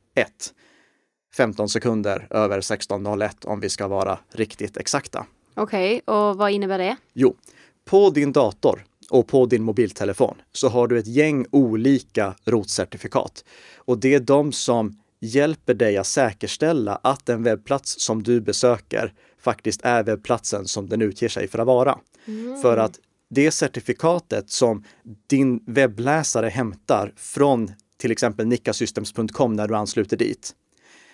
15 1.34 1.68
sekunder 1.68 2.26
över 2.30 2.60
16.01 2.60 3.30
om 3.44 3.60
vi 3.60 3.68
ska 3.68 3.88
vara 3.88 4.18
riktigt 4.32 4.76
exakta. 4.76 5.26
Okej, 5.54 6.02
okay, 6.06 6.14
och 6.14 6.36
vad 6.36 6.50
innebär 6.50 6.78
det? 6.78 6.96
Jo, 7.12 7.36
på 7.84 8.10
din 8.10 8.32
dator 8.32 8.84
och 9.10 9.28
på 9.28 9.46
din 9.46 9.62
mobiltelefon 9.62 10.36
så 10.52 10.68
har 10.68 10.88
du 10.88 10.98
ett 10.98 11.06
gäng 11.06 11.46
olika 11.50 12.34
rotcertifikat. 12.44 13.44
Och 13.76 13.98
det 13.98 14.14
är 14.14 14.20
de 14.20 14.52
som 14.52 15.00
hjälper 15.20 15.74
dig 15.74 15.96
att 15.96 16.06
säkerställa 16.06 17.00
att 17.02 17.26
den 17.26 17.42
webbplats 17.42 18.00
som 18.00 18.22
du 18.22 18.40
besöker 18.40 19.12
faktiskt 19.38 19.80
är 19.82 20.02
webbplatsen 20.02 20.66
som 20.66 20.88
den 20.88 21.02
utger 21.02 21.28
sig 21.28 21.48
för 21.48 21.58
att 21.58 21.66
vara. 21.66 21.98
Mm. 22.26 22.62
För 22.62 22.76
att 22.76 22.98
det 23.30 23.50
certifikatet 23.50 24.50
som 24.50 24.84
din 25.26 25.64
webbläsare 25.66 26.48
hämtar 26.48 27.12
från 27.16 27.72
till 27.96 28.12
exempel 28.12 28.46
nickasystems.com 28.46 29.52
när 29.52 29.68
du 29.68 29.76
ansluter 29.76 30.16
dit, 30.16 30.54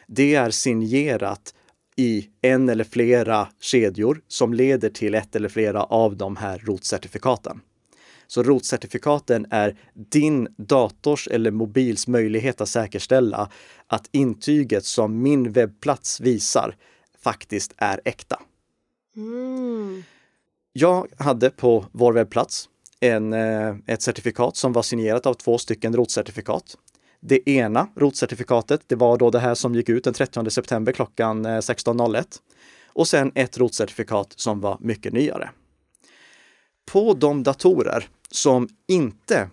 det 0.06 0.34
är 0.34 0.50
signerat 0.50 1.54
i 1.96 2.28
en 2.42 2.68
eller 2.68 2.84
flera 2.84 3.48
kedjor 3.60 4.20
som 4.28 4.54
leder 4.54 4.88
till 4.88 5.14
ett 5.14 5.36
eller 5.36 5.48
flera 5.48 5.82
av 5.82 6.16
de 6.16 6.36
här 6.36 6.58
rotcertifikaten. 6.58 7.60
Så 8.26 8.42
rotcertifikaten 8.42 9.46
är 9.50 9.76
din 9.94 10.48
dators 10.56 11.28
eller 11.28 11.50
mobils 11.50 12.06
möjlighet 12.06 12.60
att 12.60 12.68
säkerställa 12.68 13.50
att 13.86 14.08
intyget 14.12 14.84
som 14.84 15.22
min 15.22 15.52
webbplats 15.52 16.20
visar 16.20 16.76
faktiskt 17.22 17.74
är 17.76 18.00
äkta. 18.04 18.42
Mm. 19.16 20.02
Jag 20.72 21.06
hade 21.18 21.50
på 21.50 21.84
vår 21.92 22.12
webbplats 22.12 22.68
en, 23.00 23.32
eh, 23.32 23.76
ett 23.86 24.02
certifikat 24.02 24.56
som 24.56 24.72
var 24.72 24.82
signerat 24.82 25.26
av 25.26 25.34
två 25.34 25.58
stycken 25.58 25.96
rotcertifikat. 25.96 26.76
Det 27.28 27.50
ena 27.50 27.88
rotcertifikatet, 27.96 28.80
det 28.86 28.94
var 28.94 29.16
då 29.16 29.30
det 29.30 29.38
här 29.38 29.54
som 29.54 29.74
gick 29.74 29.88
ut 29.88 30.04
den 30.04 30.14
30 30.14 30.50
september 30.50 30.92
klockan 30.92 31.46
16.01. 31.46 32.16
Eh, 32.16 32.22
och 32.86 33.08
sen 33.08 33.32
ett 33.34 33.58
rotcertifikat 33.58 34.32
som 34.36 34.60
var 34.60 34.78
mycket 34.80 35.12
nyare. 35.12 35.50
På 36.92 37.14
de 37.14 37.42
datorer 37.42 38.08
som 38.30 38.68
inte 38.88 39.50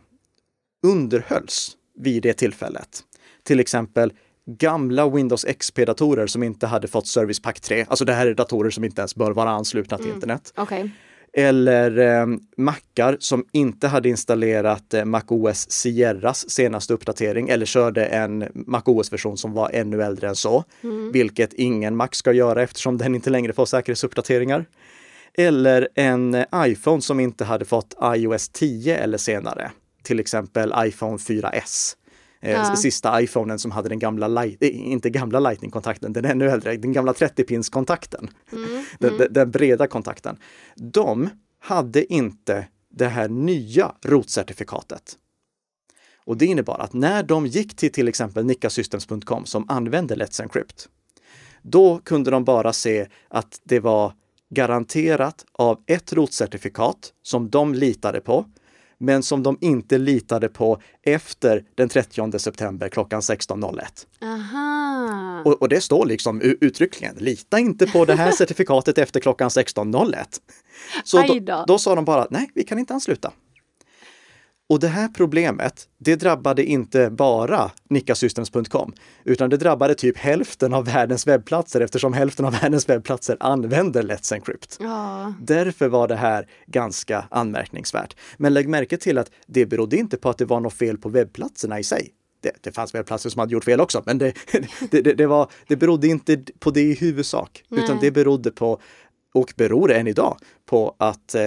underhölls 0.86 1.78
vid 2.00 2.24
det 2.24 2.34
tillfället, 2.34 3.00
till 3.44 3.60
exempel 3.60 4.14
gamla 4.46 5.10
Windows 5.10 5.46
XP-datorer 5.46 6.28
som 6.28 6.44
inte 6.44 6.68
hade 6.68 6.88
fått 6.88 7.08
Service 7.08 7.42
Pack 7.42 7.60
3, 7.60 7.86
alltså 7.90 8.06
det 8.06 8.14
här 8.14 8.28
är 8.28 8.34
datorer 8.34 8.70
som 8.70 8.84
inte 8.84 9.02
ens 9.02 9.16
bör 9.16 9.32
vara 9.32 9.50
anslutna 9.50 9.98
till 9.98 10.06
mm. 10.06 10.16
internet. 10.16 10.54
Okay. 10.58 10.90
Eller 11.38 11.98
eh, 11.98 12.26
mackar 12.58 13.18
som 13.20 13.46
inte 13.52 13.88
hade 13.88 14.10
installerat 14.10 14.94
eh, 14.94 15.06
MacOS 15.06 15.72
Sierras 15.72 16.50
senaste 16.50 16.94
uppdatering 16.94 17.50
eller 17.50 17.66
körde 17.66 18.06
en 18.06 18.46
MacOS-version 18.54 19.38
som 19.38 19.54
var 19.54 19.70
ännu 19.74 20.04
äldre 20.04 20.28
än 20.28 20.36
så. 20.36 20.64
Mm. 20.84 21.12
Vilket 21.12 21.54
ingen 21.54 21.96
Mac 21.96 22.10
ska 22.12 22.32
göra 22.32 22.64
eftersom 22.64 22.98
den 22.98 23.16
inte 23.16 23.30
längre 23.30 23.54
får 23.54 23.66
säkerhetsuppdateringar. 23.66 24.66
Eller 25.34 25.88
en 25.96 26.46
iPhone 26.56 27.02
som 27.02 27.20
inte 27.20 27.46
hade 27.46 27.66
fått 27.66 27.96
iOS 28.16 28.50
10 28.50 28.98
eller 28.98 29.18
senare. 29.18 29.72
Till 30.04 30.20
exempel 30.20 30.74
iPhone 30.78 31.18
4S. 31.18 31.96
Eh, 32.44 32.52
ja. 32.52 32.76
Sista 32.76 33.22
iPhonen 33.22 33.60
som 33.60 33.72
hade 33.72 33.90
den 33.90 34.00
gamla, 34.00 34.28
light, 34.28 34.64
eh, 34.64 34.92
inte 34.92 35.10
gamla 35.10 35.40
Lightning-kontakten, 35.40 36.14
den 36.14 36.26
ännu 36.26 36.50
äldre, 36.50 36.78
den 36.78 36.94
gamla 36.94 37.14
30-pins-kontakten. 37.14 38.30
Mm. 38.52 38.86
Den, 39.00 39.16
mm. 39.16 39.28
den, 39.34 39.52
breda 39.52 39.88
kontakten. 39.88 40.38
De 40.76 41.30
hade 41.60 42.14
inte 42.14 42.68
det 42.90 43.08
här 43.08 43.30
nya 43.30 43.96
rotcertifikatet. 44.02 45.18
Och 46.26 46.38
det 46.38 46.46
innebar 46.46 46.80
att 46.80 46.94
när 46.94 47.24
de 47.24 47.48
gick 47.48 47.76
till 47.76 47.92
till 47.92 48.08
exempel 48.08 48.46
nickasystems.com 48.46 49.46
som 49.46 49.66
använde 49.70 50.16
Let's 50.16 50.42
Encrypt, 50.42 50.90
då 51.62 52.00
kunde 52.04 52.32
de 52.32 52.44
bara 52.44 52.74
se 52.74 53.08
att 53.28 53.62
det 53.64 53.80
var 53.80 54.14
garanterat 54.50 55.46
av 55.52 55.84
ett 55.88 56.14
rotcertifikat 56.14 57.14
som 57.24 57.50
de 57.50 57.74
litade 57.74 58.22
på 58.22 58.46
men 59.04 59.24
som 59.24 59.44
de 59.44 59.58
inte 59.62 59.98
litade 59.98 60.50
på 60.50 60.82
efter 61.02 61.64
den 61.76 61.90
30 61.90 62.40
september 62.40 62.90
klockan 62.90 63.22
16.01. 63.22 65.46
Och, 65.46 65.62
och, 65.62 65.70
det 65.70 65.82
står 65.82 66.06
liksom 66.06 66.42
uttryckligen, 66.42 67.16
lita 67.16 67.60
inte 67.60 67.88
på 67.88 68.06
det 68.06 68.16
här 68.16 68.32
certifikatet 68.32 68.98
efter 68.98 69.20
klockan 69.20 69.50
16.01. 69.50 70.26
Så 71.04 71.22
då, 71.22 71.64
då 71.68 71.78
sa 71.78 71.96
de 71.96 72.06
bara, 72.06 72.28
nej, 72.30 72.50
vi 72.54 72.64
kan 72.64 72.80
inte 72.80 72.94
ansluta. 72.94 73.32
Och 74.70 74.80
det 74.80 74.88
här 74.88 75.08
problemet, 75.08 75.88
det 75.98 76.16
drabbade 76.16 76.64
inte 76.64 77.10
bara 77.10 77.72
nickasystems.com, 77.90 78.94
utan 79.24 79.50
det 79.50 79.58
drabbade 79.58 79.96
typ 79.96 80.18
hälften 80.18 80.74
av 80.74 80.86
världens 80.86 81.28
webbplatser 81.28 81.82
eftersom 81.82 82.14
hälften 82.14 82.46
av 82.46 82.52
världens 82.52 82.90
webbplatser 82.90 83.38
använder 83.40 84.04
Let's 84.04 84.34
Encrypt. 84.34 84.78
Ja. 84.80 85.34
Därför 85.42 85.88
var 85.88 86.08
det 86.08 86.16
här 86.16 86.48
ganska 86.68 87.26
anmärkningsvärt. 87.30 88.16
Men 88.38 88.54
lägg 88.54 88.70
märke 88.70 88.98
till 88.98 89.18
att 89.18 89.32
det 89.48 89.66
berodde 89.66 89.98
inte 89.98 90.18
på 90.18 90.30
att 90.30 90.38
det 90.38 90.46
var 90.46 90.60
något 90.60 90.74
fel 90.74 90.98
på 90.98 91.10
webbplatserna 91.10 91.80
i 91.80 91.84
sig. 91.84 92.10
Det, 92.42 92.52
det 92.62 92.72
fanns 92.72 92.96
webbplatser 92.96 93.30
som 93.30 93.40
hade 93.40 93.54
gjort 93.54 93.64
fel 93.64 93.82
också, 93.82 94.04
men 94.06 94.18
det, 94.18 94.34
det, 94.92 95.02
det, 95.02 95.14
det, 95.14 95.28
var, 95.28 95.52
det 95.68 95.76
berodde 95.76 96.08
inte 96.08 96.44
på 96.60 96.72
det 96.72 96.82
i 96.82 96.94
huvudsak, 96.94 97.64
Nej. 97.68 97.84
utan 97.84 97.98
det 98.02 98.12
berodde 98.12 98.52
på 98.52 98.82
och 99.34 99.54
beror 99.58 99.92
än 99.92 100.08
idag 100.08 100.38
på 100.66 100.96
att 101.00 101.36
eh, 101.36 101.42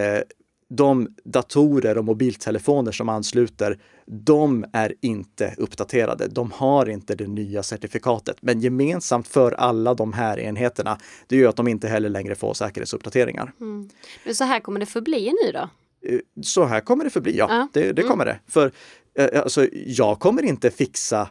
de 0.68 1.08
datorer 1.24 1.98
och 1.98 2.04
mobiltelefoner 2.04 2.92
som 2.92 3.08
ansluter, 3.08 3.78
de 4.06 4.64
är 4.72 4.94
inte 5.00 5.54
uppdaterade. 5.58 6.28
De 6.28 6.52
har 6.52 6.88
inte 6.88 7.14
det 7.14 7.26
nya 7.26 7.62
certifikatet. 7.62 8.36
Men 8.40 8.60
gemensamt 8.60 9.28
för 9.28 9.52
alla 9.52 9.94
de 9.94 10.12
här 10.12 10.38
enheterna, 10.38 10.98
det 11.26 11.42
är 11.42 11.48
att 11.48 11.56
de 11.56 11.68
inte 11.68 11.88
heller 11.88 12.08
längre 12.08 12.34
får 12.34 12.54
säkerhetsuppdateringar. 12.54 13.52
Mm. 13.60 13.90
Men 14.24 14.34
så 14.34 14.44
här 14.44 14.60
kommer 14.60 14.80
det 14.80 14.86
förbli 14.86 15.32
nu 15.44 15.52
då? 15.52 15.68
Eh, 16.08 16.20
så 16.42 16.64
här 16.64 16.80
kommer 16.80 17.04
det 17.04 17.10
förbli, 17.10 17.36
ja. 17.38 17.46
ja. 17.50 17.68
Det, 17.72 17.92
det 17.92 18.02
mm. 18.02 18.10
kommer 18.10 18.24
det. 18.24 18.38
För 18.48 18.72
eh, 19.18 19.42
alltså, 19.42 19.68
jag 19.72 20.20
kommer 20.20 20.42
inte 20.42 20.70
fixa 20.70 21.28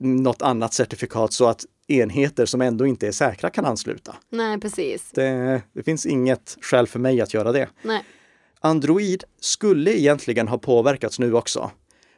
något 0.00 0.42
annat 0.42 0.74
certifikat 0.74 1.32
så 1.32 1.46
att 1.46 1.64
enheter 1.86 2.46
som 2.46 2.60
ändå 2.60 2.86
inte 2.86 3.08
är 3.08 3.12
säkra 3.12 3.50
kan 3.50 3.64
ansluta. 3.64 4.16
Nej, 4.30 4.60
precis. 4.60 5.10
Det, 5.14 5.62
det 5.72 5.82
finns 5.82 6.06
inget 6.06 6.56
skäl 6.60 6.86
för 6.86 6.98
mig 6.98 7.20
att 7.20 7.34
göra 7.34 7.52
det. 7.52 7.68
Nej. 7.82 8.04
Android 8.60 9.24
skulle 9.40 9.98
egentligen 9.98 10.48
ha 10.48 10.58
påverkats 10.58 11.18
nu 11.18 11.34
också. 11.34 11.70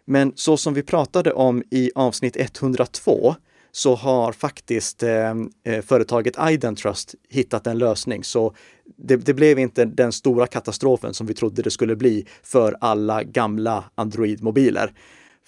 Men 0.05 0.33
så 0.35 0.57
som 0.57 0.75
vi 0.75 0.83
pratade 0.83 1.33
om 1.33 1.63
i 1.71 1.91
avsnitt 1.95 2.37
102 2.37 3.35
så 3.73 3.95
har 3.95 4.33
faktiskt 4.33 5.03
eh, 5.03 5.31
eh, 5.65 5.83
företaget 5.83 6.37
Identrust 6.51 7.15
hittat 7.29 7.67
en 7.67 7.79
lösning. 7.79 8.25
Så 8.25 8.55
det, 8.97 9.17
det, 9.17 9.35
blev 9.35 9.59
inte 9.59 9.85
den 9.85 10.13
stora 10.13 10.47
katastrofen 10.47 11.15
som 11.15 11.27
vi 11.27 11.35
trodde 11.35 11.63
det 11.63 11.71
skulle 11.71 11.97
bli 11.97 12.27
för 12.43 12.77
alla 12.81 13.23
gamla 13.23 13.85
Android-mobiler. 13.95 14.93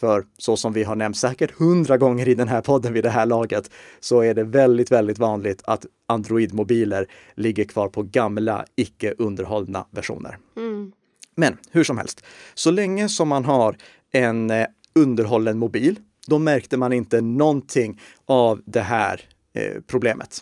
För 0.02 0.24
så 0.38 0.56
som 0.56 0.72
vi 0.72 0.84
har 0.84 0.96
nämnt 0.96 1.16
säkert 1.16 1.50
hundra 1.50 1.96
gånger 1.96 2.28
i 2.28 2.34
den 2.34 2.48
här 2.48 2.60
podden 2.60 2.92
vid 2.92 3.04
det 3.04 3.10
här 3.10 3.26
laget, 3.26 3.70
så 4.00 4.20
är 4.20 4.34
det 4.34 4.44
väldigt, 4.44 4.92
väldigt 4.92 5.18
vanligt 5.18 5.62
att 5.64 5.86
Android-mobiler 6.06 7.06
ligger 7.34 7.64
kvar 7.64 7.88
på 7.88 8.02
gamla, 8.02 8.64
icke 8.76 9.14
underhållna 9.18 9.86
versioner. 9.90 10.38
Mm. 10.56 10.92
Men 11.34 11.56
hur 11.70 11.84
som 11.84 11.98
helst, 11.98 12.24
så 12.54 12.70
länge 12.70 13.08
som 13.08 13.28
man 13.28 13.44
har 13.44 13.76
en 14.12 14.50
eh, 14.50 14.66
underhållen 14.94 15.58
mobil, 15.58 15.96
då 16.26 16.38
märkte 16.38 16.76
man 16.76 16.92
inte 16.92 17.20
någonting 17.20 18.00
av 18.26 18.62
det 18.64 18.80
här 18.80 19.20
eh, 19.54 19.80
problemet. 19.86 20.38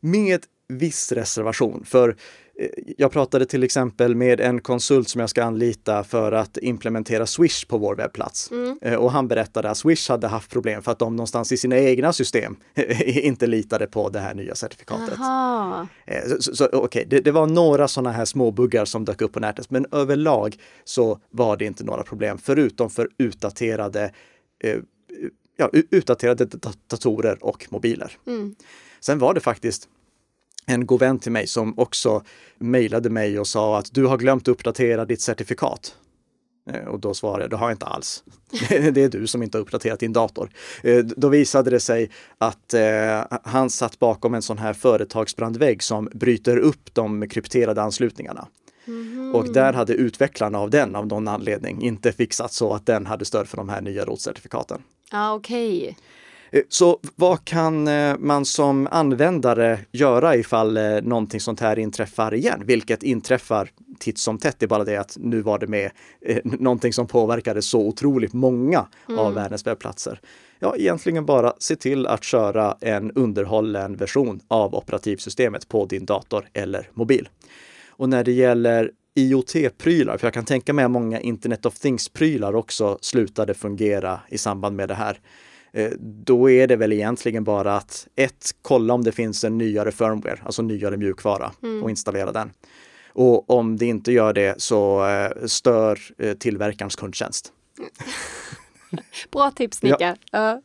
Med 0.00 0.40
viss 0.68 1.12
reservation, 1.12 1.84
för 1.84 2.16
jag 2.96 3.12
pratade 3.12 3.46
till 3.46 3.62
exempel 3.62 4.14
med 4.14 4.40
en 4.40 4.60
konsult 4.60 5.08
som 5.08 5.20
jag 5.20 5.30
ska 5.30 5.44
anlita 5.44 6.04
för 6.04 6.32
att 6.32 6.58
implementera 6.58 7.26
Swish 7.26 7.66
på 7.68 7.78
vår 7.78 7.96
webbplats. 7.96 8.50
Mm. 8.50 8.78
Eh, 8.82 8.94
och 8.94 9.12
han 9.12 9.28
berättade 9.28 9.70
att 9.70 9.78
Swish 9.78 10.08
hade 10.08 10.28
haft 10.28 10.50
problem 10.50 10.82
för 10.82 10.92
att 10.92 10.98
de 10.98 11.16
någonstans 11.16 11.52
i 11.52 11.56
sina 11.56 11.78
egna 11.78 12.12
system 12.12 12.56
inte 13.06 13.46
litade 13.46 13.86
på 13.86 14.08
det 14.08 14.20
här 14.20 14.34
nya 14.34 14.54
certifikatet. 14.54 15.18
Eh, 16.04 16.38
så, 16.40 16.56
så 16.56 16.68
okay, 16.72 17.04
det, 17.04 17.20
det, 17.20 17.32
var 17.32 17.46
några 17.46 17.88
sådana 17.88 18.12
här 18.12 18.24
små 18.24 18.50
buggar 18.50 18.84
som 18.84 19.04
dök 19.04 19.22
upp 19.22 19.32
på 19.32 19.40
nätet, 19.40 19.70
men 19.70 19.86
överlag 19.92 20.56
så 20.84 21.20
var 21.30 21.56
det 21.56 21.64
inte 21.64 21.84
några 21.84 22.02
problem, 22.02 22.38
förutom 22.38 22.90
för 22.90 23.08
utdaterade 23.18 24.12
ja, 25.56 25.70
utdaterade 25.72 26.44
datorer 26.86 27.44
och 27.44 27.66
mobiler. 27.70 28.12
Mm. 28.26 28.54
Sen 29.00 29.18
var 29.18 29.34
det 29.34 29.40
faktiskt 29.40 29.88
en 30.66 30.86
god 30.86 31.00
vän 31.00 31.18
till 31.18 31.32
mig 31.32 31.46
som 31.46 31.78
också 31.78 32.22
mejlade 32.58 33.10
mig 33.10 33.40
och 33.40 33.46
sa 33.46 33.78
att 33.78 33.94
du 33.94 34.06
har 34.06 34.18
glömt 34.18 34.48
uppdatera 34.48 35.04
ditt 35.04 35.20
certifikat. 35.20 35.96
Eh, 36.70 36.84
och 36.84 37.00
då 37.00 37.14
svarade 37.14 37.42
jag, 37.42 37.50
det 37.50 37.56
har 37.56 37.66
jag 37.66 37.74
inte 37.74 37.86
alls. 37.86 38.24
Det 38.68 38.96
är 38.96 39.08
du 39.08 39.26
som 39.26 39.42
inte 39.42 39.58
har 39.58 39.62
uppdaterat 39.62 40.00
din 40.00 40.12
dator. 40.12 40.50
Eh, 40.82 40.98
då 40.98 41.28
visade 41.28 41.70
det 41.70 41.80
sig 41.80 42.10
att 42.38 42.74
eh, 42.74 43.38
han 43.42 43.70
satt 43.70 43.98
bakom 43.98 44.34
en 44.34 44.42
sån 44.42 44.58
här 44.58 44.72
företagsbrandvägg 44.72 45.82
som 45.82 46.08
bryter 46.14 46.56
upp 46.56 46.94
de 46.94 47.28
krypterade 47.28 47.82
anslutningarna. 47.82 48.48
Mm. 48.86 49.34
Och 49.34 49.52
där 49.52 49.72
hade 49.72 49.92
utvecklarna 49.92 50.58
av 50.58 50.70
den 50.70 50.96
av 50.96 51.06
någon 51.06 51.28
anledning 51.28 51.82
inte 51.82 52.12
fixat 52.12 52.52
så 52.52 52.74
att 52.74 52.86
den 52.86 53.06
hade 53.06 53.24
stöd 53.24 53.48
för 53.48 53.56
de 53.56 53.68
här 53.68 53.80
nya 53.80 54.04
rotcertifikaten. 54.04 54.82
Okej. 55.12 55.80
Okay. 55.80 55.94
Eh, 56.56 56.62
så 56.68 57.00
vad 57.16 57.44
kan 57.44 57.88
eh, 57.88 58.16
man 58.18 58.44
som 58.44 58.88
användare 58.90 59.78
göra 59.92 60.36
ifall 60.36 60.76
eh, 60.76 61.02
någonting 61.02 61.40
sånt 61.40 61.60
här 61.60 61.78
inträffar 61.78 62.34
igen? 62.34 62.62
Vilket 62.64 63.02
inträffar 63.02 63.70
titt 63.98 64.18
som 64.18 64.38
tätt, 64.38 64.56
det 64.58 64.66
är 64.66 64.68
bara 64.68 64.84
det 64.84 64.96
att 64.96 65.16
nu 65.20 65.40
var 65.40 65.58
det 65.58 65.66
med 65.66 65.90
någonting 66.42 66.92
som 66.92 67.06
påverkade 67.06 67.62
så 67.62 67.80
otroligt 67.80 68.32
många 68.32 68.86
mm. 69.08 69.18
av 69.18 69.34
världens 69.34 69.66
webbplatser. 69.66 70.20
Ja, 70.58 70.76
egentligen 70.76 71.26
bara 71.26 71.52
se 71.58 71.76
till 71.76 72.06
att 72.06 72.24
köra 72.24 72.76
en 72.80 73.10
underhållen 73.12 73.96
version 73.96 74.40
av 74.48 74.74
operativsystemet 74.74 75.68
på 75.68 75.86
din 75.86 76.04
dator 76.04 76.48
eller 76.52 76.90
mobil. 76.94 77.28
Och 77.88 78.08
när 78.08 78.24
det 78.24 78.32
gäller 78.32 78.90
IoT-prylar, 79.14 80.18
för 80.18 80.26
jag 80.26 80.34
kan 80.34 80.44
tänka 80.44 80.72
mig 80.72 80.84
att 80.84 80.90
många 80.90 81.20
Internet 81.20 81.66
of 81.66 81.74
Things-prylar 81.74 82.54
också 82.54 82.98
slutade 83.00 83.54
fungera 83.54 84.20
i 84.28 84.38
samband 84.38 84.76
med 84.76 84.88
det 84.88 84.94
här. 84.94 85.20
Eh, 85.76 85.90
då 86.00 86.50
är 86.50 86.66
det 86.66 86.76
väl 86.76 86.92
egentligen 86.92 87.44
bara 87.44 87.76
att 87.76 88.08
ett, 88.16 88.50
kolla 88.62 88.94
om 88.94 89.04
det 89.04 89.12
finns 89.12 89.44
en 89.44 89.58
nyare 89.58 89.92
firmware, 89.92 90.38
alltså 90.44 90.62
nyare 90.62 90.96
mjukvara 90.96 91.52
mm. 91.62 91.82
och 91.82 91.90
installera 91.90 92.32
den. 92.32 92.52
Och 93.12 93.50
om 93.50 93.76
det 93.76 93.86
inte 93.86 94.12
gör 94.12 94.32
det 94.32 94.60
så 94.60 95.06
eh, 95.06 95.46
stör 95.46 95.98
eh, 96.18 96.34
tillverkarens 96.34 96.96
kundtjänst. 96.96 97.52
Bra 99.32 99.50
tips 99.50 99.82
Nicka! 99.82 100.16
Ja. 100.30 100.62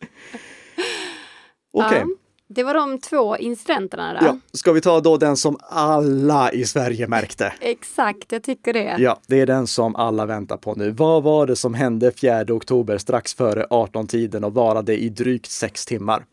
Okej. 1.71 2.03
Okay. 2.03 2.15
Det 2.55 2.63
var 2.63 2.73
de 2.73 2.99
två 2.99 3.37
incidenterna 3.37 4.13
där. 4.13 4.21
Ja, 4.21 4.37
ska 4.53 4.71
vi 4.71 4.81
ta 4.81 4.99
då 4.99 5.17
den 5.17 5.37
som 5.37 5.57
alla 5.69 6.51
i 6.51 6.65
Sverige 6.65 7.07
märkte? 7.07 7.53
Exakt, 7.59 8.31
jag 8.31 8.43
tycker 8.43 8.73
det. 8.73 8.95
Ja, 8.99 9.19
det 9.27 9.39
är 9.39 9.45
den 9.45 9.67
som 9.67 9.95
alla 9.95 10.25
väntar 10.25 10.57
på 10.57 10.75
nu. 10.75 10.91
Vad 10.91 11.23
var 11.23 11.47
det 11.47 11.55
som 11.55 11.73
hände 11.73 12.11
4 12.11 12.45
oktober 12.49 12.97
strax 12.97 13.33
före 13.33 13.65
18-tiden 13.69 14.43
och 14.43 14.53
varade 14.53 14.97
i 14.97 15.09
drygt 15.09 15.51
sex 15.51 15.85
timmar? 15.85 16.25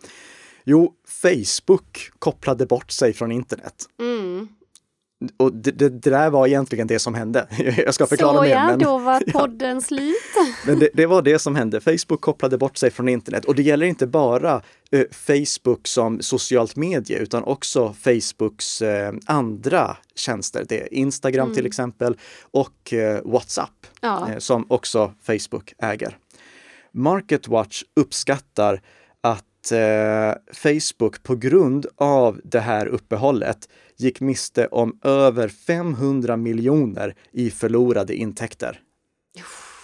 Jo, 0.65 0.93
Facebook 1.23 2.11
kopplade 2.19 2.67
bort 2.67 2.91
sig 2.91 3.13
från 3.13 3.33
internet. 3.33 3.75
Mm. 4.01 4.49
Och 5.37 5.53
det, 5.53 5.71
det, 5.71 5.89
det, 5.89 6.11
där 6.11 6.31
var 6.31 6.47
egentligen 6.47 6.87
det 6.87 6.99
som 6.99 7.15
hände. 7.15 7.47
Jag 7.77 7.95
ska 7.95 8.07
förklara 8.07 8.37
Så 8.37 8.43
mer. 8.43 8.51
ja, 8.51 8.67
men, 8.67 8.79
då 8.79 8.99
var 8.99 9.21
podden 9.33 9.83
slut. 9.83 10.17
men 10.67 10.79
det, 10.79 10.91
det, 10.95 11.07
var 11.07 11.23
det 11.23 11.39
som 11.39 11.57
hände. 11.57 11.81
Facebook 11.81 12.21
kopplade 12.21 12.59
bort 12.59 12.77
sig 12.77 12.91
från 12.91 13.09
internet 13.09 13.45
och 13.45 13.55
det 13.55 13.63
gäller 13.63 13.87
inte 13.87 14.07
bara 14.07 14.63
eh, 14.91 15.05
Facebook 15.13 15.87
som 15.87 16.23
socialt 16.23 16.77
medie 16.77 17.19
utan 17.19 17.45
också 17.45 17.95
Facebooks 17.95 18.83
eh, 18.83 19.13
andra 19.27 19.97
tjänster. 20.15 20.65
Det 20.69 20.83
är 20.83 20.95
Instagram 20.95 21.47
mm. 21.47 21.55
till 21.55 21.67
exempel 21.67 22.17
och 22.51 22.93
eh, 22.93 23.21
WhatsApp 23.25 23.87
ja. 24.01 24.31
Eh, 24.31 24.39
som 24.39 24.67
också 24.69 25.13
Facebook 25.23 25.73
äger. 25.79 26.19
Marketwatch 26.93 27.83
uppskattar 27.97 28.81
att 29.73 30.39
eh, 30.47 30.55
Facebook 30.55 31.23
på 31.23 31.37
grund 31.37 31.87
av 31.97 32.41
det 32.45 32.61
här 32.61 32.87
uppehållet 32.87 33.69
gick 33.97 34.21
miste 34.21 34.67
om 34.67 34.99
över 35.03 35.49
500 35.49 36.37
miljoner 36.37 37.15
i 37.33 37.51
förlorade 37.51 38.15
intäkter. 38.15 38.81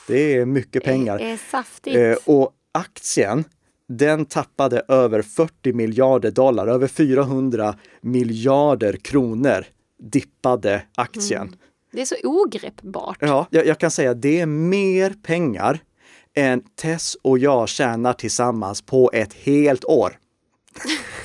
Det 0.06 0.34
är 0.34 0.46
mycket 0.46 0.84
pengar. 0.84 1.18
Det 1.18 1.30
är 1.30 1.50
saftigt. 1.50 1.96
Eh, 1.96 2.34
och 2.34 2.52
aktien, 2.72 3.44
den 3.88 4.24
tappade 4.24 4.82
över 4.88 5.22
40 5.22 5.72
miljarder 5.72 6.30
dollar, 6.30 6.66
över 6.66 6.86
400 6.86 7.74
miljarder 8.00 8.96
kronor 8.96 9.64
dippade 9.98 10.82
aktien. 10.94 11.42
Mm. 11.42 11.54
Det 11.92 12.00
är 12.00 12.06
så 12.06 12.14
ogreppbart. 12.22 13.18
Ja, 13.20 13.46
jag, 13.50 13.66
jag 13.66 13.78
kan 13.78 13.90
säga 13.90 14.10
att 14.10 14.22
det 14.22 14.40
är 14.40 14.46
mer 14.46 15.14
pengar 15.22 15.80
än 16.34 16.60
Tess 16.60 17.16
och 17.22 17.38
jag 17.38 17.68
tjänar 17.68 18.12
tillsammans 18.12 18.82
på 18.82 19.10
ett 19.14 19.34
helt 19.34 19.84
år. 19.84 20.18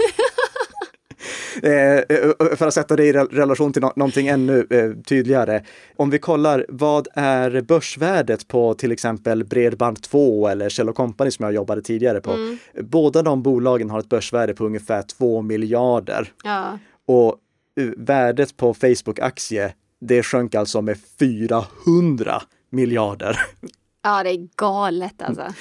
Eh, 1.63 1.97
eh, 1.97 2.55
för 2.55 2.67
att 2.67 2.73
sätta 2.73 2.95
det 2.95 3.05
i 3.05 3.13
relation 3.13 3.73
till 3.73 3.81
någonting 3.81 4.27
ännu 4.27 4.67
eh, 4.69 4.91
tydligare. 5.03 5.63
Om 5.95 6.09
vi 6.09 6.19
kollar, 6.19 6.65
vad 6.69 7.07
är 7.13 7.61
börsvärdet 7.61 8.47
på 8.47 8.73
till 8.73 8.91
exempel 8.91 9.43
Bredband2 9.43 10.49
eller 10.51 10.69
Kjell 10.69 10.93
Company 10.93 11.31
som 11.31 11.43
jag 11.43 11.53
jobbade 11.53 11.81
tidigare 11.81 12.21
på? 12.21 12.31
Mm. 12.31 12.57
Båda 12.81 13.21
de 13.21 13.43
bolagen 13.43 13.89
har 13.89 13.99
ett 13.99 14.09
börsvärde 14.09 14.53
på 14.53 14.65
ungefär 14.65 15.01
2 15.01 15.41
miljarder. 15.41 16.31
Ja. 16.43 16.79
Och 17.07 17.35
värdet 17.97 18.57
på 18.57 18.73
Facebook-aktie, 18.73 19.73
det 20.01 20.23
sjönk 20.23 20.55
alltså 20.55 20.81
med 20.81 20.97
400 21.19 22.41
miljarder. 22.69 23.39
Ja, 24.01 24.23
det 24.23 24.29
är 24.29 24.47
galet 24.55 25.21
alltså. 25.21 25.53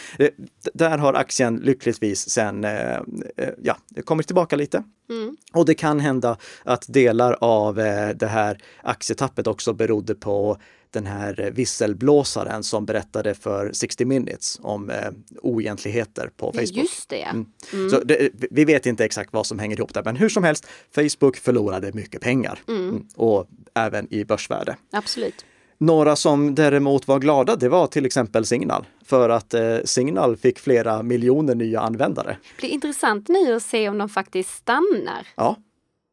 Där 0.75 0.99
har 0.99 1.15
aktien 1.15 1.57
lyckligtvis 1.57 2.31
sen 2.31 2.65
eh, 2.65 2.97
eh, 3.37 3.49
ja, 3.63 3.77
kommit 4.05 4.27
tillbaka 4.27 4.57
lite. 4.57 4.83
Mm. 5.11 5.37
Och 5.53 5.65
det 5.67 5.75
kan 5.75 6.01
hända 6.01 6.37
att 6.65 6.85
delar 6.89 7.37
av 7.41 7.75
det 8.15 8.27
här 8.27 8.59
aktietappet 8.83 9.47
också 9.47 9.73
berodde 9.73 10.15
på 10.15 10.59
den 10.91 11.07
här 11.07 11.51
visselblåsaren 11.55 12.63
som 12.63 12.87
berättade 12.87 13.35
för 13.35 13.73
60 13.73 14.05
minutes 14.05 14.59
om 14.63 14.91
eh, 14.91 15.11
oegentligheter 15.43 16.31
på 16.37 16.53
Facebook. 16.53 16.77
Just 16.77 17.09
det. 17.09 17.23
Mm. 17.23 17.47
Mm. 17.73 17.91
Så 17.91 18.01
det, 18.01 18.31
vi 18.51 18.65
vet 18.65 18.87
inte 18.87 19.05
exakt 19.05 19.33
vad 19.33 19.47
som 19.47 19.59
hänger 19.59 19.77
ihop 19.77 19.95
där, 19.95 20.03
men 20.05 20.17
hur 20.17 20.29
som 20.29 20.45
helst, 20.45 20.67
Facebook 20.95 21.37
förlorade 21.37 21.93
mycket 21.93 22.21
pengar 22.21 22.59
mm. 22.69 22.89
mm 22.89 23.09
och 23.17 23.49
även 23.75 24.15
i 24.15 24.25
börsvärde. 24.25 24.77
Absolut. 24.93 25.45
Några 25.81 26.17
som 26.17 26.55
däremot 26.55 27.09
var 27.09 27.19
glada, 27.19 27.57
det 27.57 27.69
var 27.69 27.87
till 27.87 28.07
exempel 28.07 28.47
Signal. 28.47 28.87
För 29.05 29.29
att 29.29 29.55
eh, 29.55 29.77
Signal 29.85 30.37
fick 30.37 30.59
flera 30.59 31.03
miljoner 31.03 31.55
nya 31.55 31.81
användare. 31.81 32.37
Det 32.43 32.61
blir 32.61 32.71
intressant 32.71 33.29
nu 33.29 33.55
att 33.55 33.63
se 33.63 33.89
om 33.89 33.99
de 33.99 34.09
faktiskt 34.09 34.51
stannar. 34.51 35.27
Ja, 35.37 35.57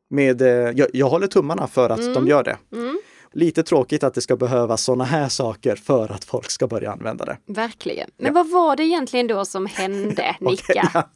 med, 0.10 0.41
eh, 0.41 0.47
jag, 0.47 0.88
jag, 0.93 1.10
håller 1.10 1.28
tummarna 1.28 1.67
för 1.67 1.89
att 1.89 1.99
mm. 1.99 2.13
de 2.13 2.28
gör 2.28 2.43
det. 2.43 2.58
Mm. 2.73 2.99
Lite 3.34 3.63
tråkigt 3.63 4.04
att 4.04 4.13
det 4.13 4.21
ska 4.21 4.36
behövas 4.36 4.84
sådana 4.84 5.04
här 5.04 5.30
saker 5.30 5.75
för 5.75 6.12
att 6.12 6.23
folk 6.23 6.51
ska 6.51 6.67
börja 6.67 6.91
använda 6.91 7.25
det. 7.25 7.38
Verkligen. 7.45 8.10
Men 8.17 8.25
ja. 8.25 8.32
vad 8.34 8.49
var 8.49 8.75
det 8.75 8.84
egentligen 8.84 9.28
då 9.28 9.45
som 9.45 9.65
hände, 9.65 10.36
Nicka? 10.41 10.91
ja, 10.93 11.10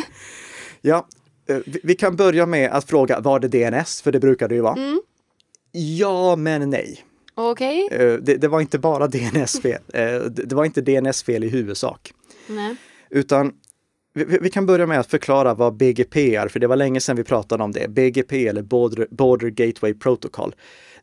ja 0.80 1.06
eh, 1.48 1.56
vi, 1.66 1.80
vi, 1.82 1.94
kan 1.94 2.16
börja 2.16 2.46
med 2.46 2.70
att 2.70 2.84
fråga, 2.84 3.20
var 3.20 3.40
det 3.40 3.48
DNS? 3.48 4.02
För 4.02 4.12
det 4.12 4.20
brukar 4.20 4.48
det 4.48 4.54
ju 4.54 4.60
vara. 4.60 4.76
Mm. 4.76 5.02
Ja, 5.72 6.36
men 6.36 6.70
nej. 6.70 7.04
Okej. 7.34 7.84
Okay. 7.84 7.98
Eh, 7.98 8.18
det, 8.18 8.36
det, 8.36 8.48
var 8.48 8.60
inte 8.60 8.78
bara 8.78 9.06
DNS-fel. 9.08 9.82
Eh, 9.94 10.20
det 10.22 10.52
var 10.52 10.64
inte 10.64 10.80
DNS-fel 10.80 11.44
i 11.44 11.48
huvudsak. 11.48 12.12
Nej. 12.46 12.76
Utan 13.10 13.52
vi, 14.14 14.38
vi, 14.40 14.50
kan 14.50 14.66
börja 14.66 14.86
med 14.86 15.00
att 15.00 15.10
förklara 15.10 15.54
vad 15.54 15.76
BGP 15.76 16.36
är, 16.36 16.48
för 16.48 16.60
det 16.60 16.66
var 16.66 16.76
länge 16.76 17.00
sedan 17.00 17.16
vi 17.16 17.24
pratade 17.24 17.64
om 17.64 17.72
det. 17.72 17.88
BGP 17.88 18.48
eller 18.48 18.62
Border, 18.62 19.06
Border 19.10 19.48
Gateway 19.48 19.94
Protocol. 19.94 20.54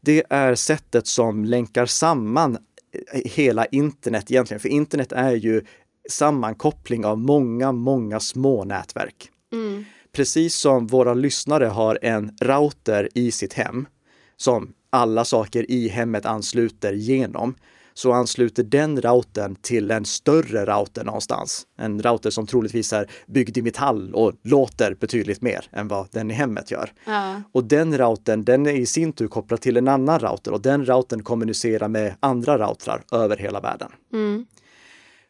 Det 0.02 0.24
är 0.30 0.56
sättet 0.56 1.08
som 1.08 1.46
länkar 1.46 1.86
samman 1.86 2.58
eh, 3.14 3.22
hela 3.26 3.66
internet 3.66 4.32
egentligen, 4.32 4.60
för 4.60 4.70
internet 4.70 5.12
är 5.12 5.32
ju 5.32 5.62
sammankoppling 6.10 7.06
av 7.06 7.18
många, 7.18 7.72
många 7.72 8.20
små 8.20 8.64
nätverk. 8.64 9.30
Mm. 9.52 9.86
Precis 10.12 10.56
som 10.56 10.88
våra 10.88 11.14
lyssnare 11.14 11.66
har 11.66 12.00
en 12.02 12.38
router 12.42 13.10
i 13.14 13.32
sitt 13.32 13.54
hem 13.54 13.88
som 14.38 14.74
alla 14.90 15.26
saker 15.26 15.72
i 15.72 15.88
hemmet 15.88 16.26
ansluter 16.26 16.94
genom, 16.94 17.56
så 17.94 18.12
ansluter 18.12 18.64
den 18.64 19.02
routern 19.02 19.56
till 19.56 19.92
en 19.92 20.06
större 20.06 20.66
router 20.66 21.04
någonstans. 21.04 21.68
En 21.78 22.02
router 22.02 22.30
som 22.30 22.48
troligtvis 22.48 22.94
är 22.94 23.12
byggd 23.28 23.58
i 23.58 23.62
metall 23.62 24.14
och 24.14 24.34
låter 24.44 24.94
betydligt 24.94 25.42
mer 25.42 25.66
än 25.72 25.88
vad 25.88 26.08
den 26.12 26.32
i 26.32 26.34
hemmet 26.34 26.72
gör. 26.72 26.94
Ja. 27.06 27.42
Och 27.52 27.64
den 27.64 27.98
routern, 27.98 28.44
den 28.44 28.66
är 28.66 28.72
i 28.72 28.86
sin 28.86 29.14
tur 29.14 29.28
kopplad 29.28 29.62
till 29.62 29.78
en 29.78 29.88
annan 29.88 30.20
router 30.20 30.54
och 30.54 30.62
den 30.62 30.86
routern 30.86 31.24
kommunicerar 31.24 31.88
med 31.88 32.16
andra 32.20 32.58
routrar 32.58 33.04
över 33.12 33.38
hela 33.38 33.60
världen. 33.60 33.92
Mm. 34.14 34.46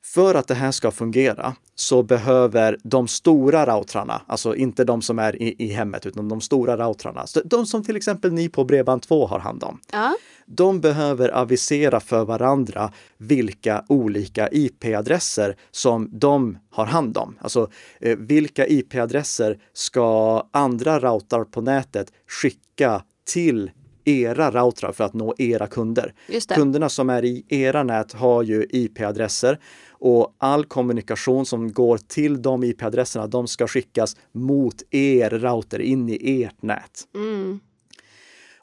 För 0.06 0.36
att 0.36 0.48
det 0.48 0.54
här 0.54 0.72
ska 0.72 0.92
fungera 0.92 1.56
så 1.76 2.04
behöver 2.04 2.78
de 2.84 3.08
stora 3.08 3.66
routrarna, 3.66 4.22
alltså 4.28 4.56
inte 4.56 4.84
de 4.84 5.02
som 5.02 5.20
är 5.20 5.42
i, 5.42 5.56
i 5.60 5.68
hemmet, 5.68 6.06
utan 6.06 6.30
de 6.30 6.42
stora 6.42 6.78
routrarna, 6.78 7.26
de 7.46 7.66
som 7.66 7.84
till 7.84 7.96
exempel 7.96 8.34
ni 8.34 8.50
på 8.50 8.66
Bredband2 8.66 9.28
har 9.28 9.40
hand 9.40 9.64
om. 9.64 9.80
Ja. 9.92 10.16
De 10.46 10.82
behöver 10.82 11.30
avisera 11.30 12.00
för 12.00 12.26
varandra 12.26 12.94
vilka 13.18 13.86
olika 13.88 14.50
IP-adresser 14.52 15.56
som 15.72 16.10
de 16.20 16.58
har 16.70 16.86
hand 16.86 17.18
om. 17.18 17.38
Alltså 17.42 17.70
eh, 18.02 18.18
vilka 18.18 18.68
IP-adresser 18.68 19.60
ska 19.74 20.44
andra 20.52 21.00
routrar 21.00 21.44
på 21.44 21.62
nätet 21.62 22.08
skicka 22.28 23.04
till 23.34 23.72
era 24.10 24.52
routrar 24.52 24.92
för 24.92 25.04
att 25.04 25.14
nå 25.14 25.36
era 25.38 25.68
kunder. 25.68 26.14
Kunderna 26.56 26.90
som 26.90 27.10
är 27.10 27.26
i 27.26 27.46
era 27.50 27.84
nät 27.84 28.14
har 28.14 28.44
ju 28.44 28.66
IP-adresser 28.70 29.60
och 30.00 30.36
all 30.38 30.66
kommunikation 30.66 31.46
som 31.46 31.74
går 31.74 31.98
till 31.98 32.42
de 32.42 32.64
IP-adresserna, 32.64 33.28
de 33.28 33.48
ska 33.48 33.68
skickas 33.68 34.18
mot 34.32 34.84
er 34.92 35.30
router 35.30 35.80
in 35.80 36.10
i 36.10 36.44
ert 36.44 36.62
nät. 36.62 37.08
Mm. 37.16 37.60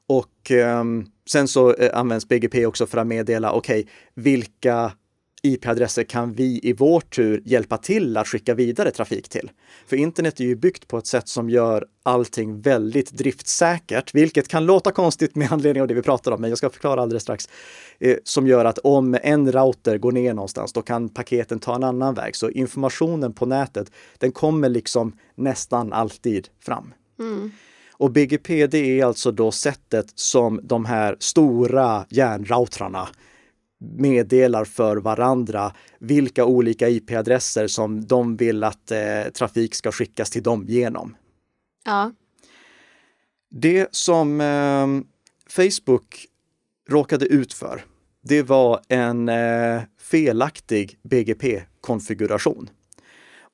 Och 0.09 0.51
um, 0.51 1.07
sen 1.29 1.49
så 1.49 1.73
uh, 1.73 1.91
används 1.93 2.29
BGP 2.29 2.67
också 2.67 2.87
för 2.87 2.99
att 2.99 3.07
meddela, 3.07 3.53
okej, 3.53 3.81
okay, 3.81 3.93
vilka 4.15 4.93
IP-adresser 5.43 6.03
kan 6.03 6.33
vi 6.33 6.61
i 6.63 6.73
vår 6.73 7.01
tur 7.01 7.43
hjälpa 7.45 7.79
till 7.79 8.17
att 8.17 8.29
skicka 8.29 8.55
vidare 8.55 8.91
trafik 8.91 9.29
till? 9.29 9.51
För 9.87 9.97
internet 9.97 10.41
är 10.41 10.45
ju 10.45 10.57
byggt 10.57 10.89
på 10.89 10.99
ett 10.99 11.07
sätt 11.07 11.29
som 11.29 11.51
gör 11.51 11.87
allting 12.03 12.61
väldigt 12.61 13.13
driftsäkert, 13.13 14.15
vilket 14.15 14.49
kan 14.49 14.67
låta 14.67 14.93
konstigt 14.93 15.35
med 15.35 15.53
anledning 15.53 15.83
av 15.83 15.89
det 15.89 15.95
vi 15.95 16.03
pratar 16.03 16.33
om, 16.33 16.41
men 16.41 16.51
jag 16.51 16.59
ska 16.59 16.71
förklara 16.71 17.03
alldeles 17.03 17.23
strax. 17.23 17.49
Eh, 17.99 18.17
som 18.25 18.47
gör 18.47 18.65
att 18.65 18.79
om 18.79 19.19
en 19.23 19.53
router 19.53 19.99
går 19.99 20.13
ner 20.13 20.35
någonstans, 20.35 20.73
då 20.73 20.83
kan 20.83 21.09
paketen 21.09 21.59
ta 21.59 21.75
en 21.75 21.85
annan 21.85 22.15
väg. 22.15 22.37
Så 22.37 22.51
informationen 22.51 23.33
på 23.33 23.47
nätet, 23.47 23.91
den 24.19 24.33
kommer 24.33 24.69
liksom 24.69 25.17
nästan 25.35 25.93
alltid 25.93 26.49
fram. 26.61 26.95
Mm. 27.19 27.51
Och 27.99 28.11
BGP, 28.11 28.67
det 28.67 29.01
är 29.01 29.05
alltså 29.05 29.31
då 29.33 29.51
sättet 29.51 30.07
som 30.15 30.61
de 30.63 30.85
här 30.85 31.17
stora 31.19 32.07
järnroutrarna 32.09 33.09
meddelar 33.81 34.65
för 34.65 34.97
varandra 34.97 35.73
vilka 35.99 36.45
olika 36.45 36.89
IP-adresser 36.89 37.67
som 37.67 38.07
de 38.07 38.37
vill 38.37 38.65
att 38.65 38.91
eh, 38.91 39.23
trafik 39.35 39.75
ska 39.75 39.93
skickas 39.93 40.31
till 40.31 40.43
dem 40.43 40.65
genom. 40.69 41.17
Ja. 41.85 42.13
Det 43.51 43.89
som 43.91 44.41
eh, 44.41 44.87
Facebook 45.51 46.27
råkade 46.89 47.27
ut 47.27 47.53
för, 47.53 47.85
det 48.23 48.43
var 48.43 48.81
en 48.89 49.29
eh, 49.29 49.83
felaktig 50.01 50.99
BGP-konfiguration. 51.03 52.71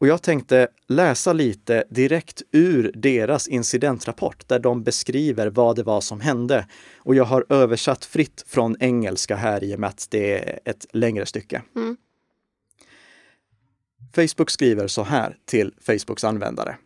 Och 0.03 0.09
jag 0.09 0.23
tänkte 0.23 0.69
läsa 0.87 1.33
lite 1.33 1.85
direkt 1.91 2.43
ur 2.53 2.93
deras 2.95 3.49
incidentrapport 3.49 4.49
där 4.49 4.59
de 4.59 4.83
beskriver 4.83 5.47
vad 5.47 5.77
det 5.77 5.83
var 5.83 6.01
som 6.01 6.21
hände. 6.21 6.67
Och 6.97 7.15
jag 7.15 7.25
har 7.25 7.47
översatt 7.49 8.05
fritt 8.05 8.45
från 8.47 8.77
engelska 8.81 9.37
här 9.37 9.65
i 9.65 9.75
och 9.75 9.81
med 9.81 9.89
att 9.89 10.07
det 10.11 10.39
är 10.39 10.61
ett 10.65 10.87
längre 10.93 11.27
stycke. 11.27 11.63
Mm. 11.77 11.97
Facebook 14.15 14.51
skriver 14.51 14.87
så 14.87 15.03
här 15.03 15.37
till 15.45 15.75
Facebooks 15.81 16.25
användare. 16.25 16.77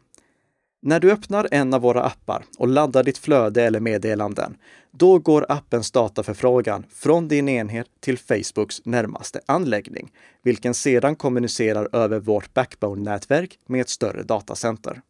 När 0.86 1.00
du 1.00 1.12
öppnar 1.12 1.48
en 1.50 1.74
av 1.74 1.80
våra 1.80 2.02
appar 2.02 2.44
och 2.58 2.68
laddar 2.68 3.02
ditt 3.02 3.18
flöde 3.18 3.62
eller 3.62 3.80
meddelanden, 3.80 4.56
då 4.90 5.18
går 5.18 5.46
appens 5.48 5.90
dataförfrågan 5.90 6.84
från 6.94 7.28
din 7.28 7.48
enhet 7.48 7.86
till 8.00 8.18
Facebooks 8.18 8.84
närmaste 8.84 9.40
anläggning, 9.46 10.12
vilken 10.42 10.74
sedan 10.74 11.16
kommunicerar 11.16 11.88
över 11.92 12.18
vårt 12.18 12.54
Backbone-nätverk 12.54 13.58
med 13.66 13.80
ett 13.80 13.88
större 13.88 14.22
datacenter. 14.22 15.00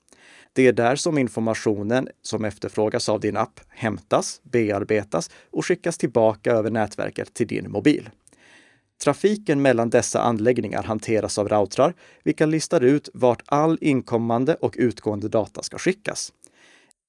Det 0.52 0.66
är 0.66 0.72
där 0.72 0.96
som 0.96 1.18
informationen 1.18 2.08
som 2.22 2.44
efterfrågas 2.44 3.08
av 3.08 3.20
din 3.20 3.36
app 3.36 3.60
hämtas, 3.68 4.40
bearbetas 4.42 5.30
och 5.50 5.66
skickas 5.66 5.98
tillbaka 5.98 6.52
över 6.52 6.70
nätverket 6.70 7.34
till 7.34 7.46
din 7.46 7.70
mobil. 7.70 8.10
Trafiken 9.04 9.62
mellan 9.62 9.90
dessa 9.90 10.20
anläggningar 10.20 10.82
hanteras 10.82 11.38
av 11.38 11.48
routrar, 11.48 11.94
vilka 12.24 12.46
listar 12.46 12.80
ut 12.80 13.08
vart 13.14 13.42
all 13.46 13.78
inkommande 13.80 14.54
och 14.54 14.74
utgående 14.78 15.28
data 15.28 15.62
ska 15.62 15.78
skickas. 15.78 16.32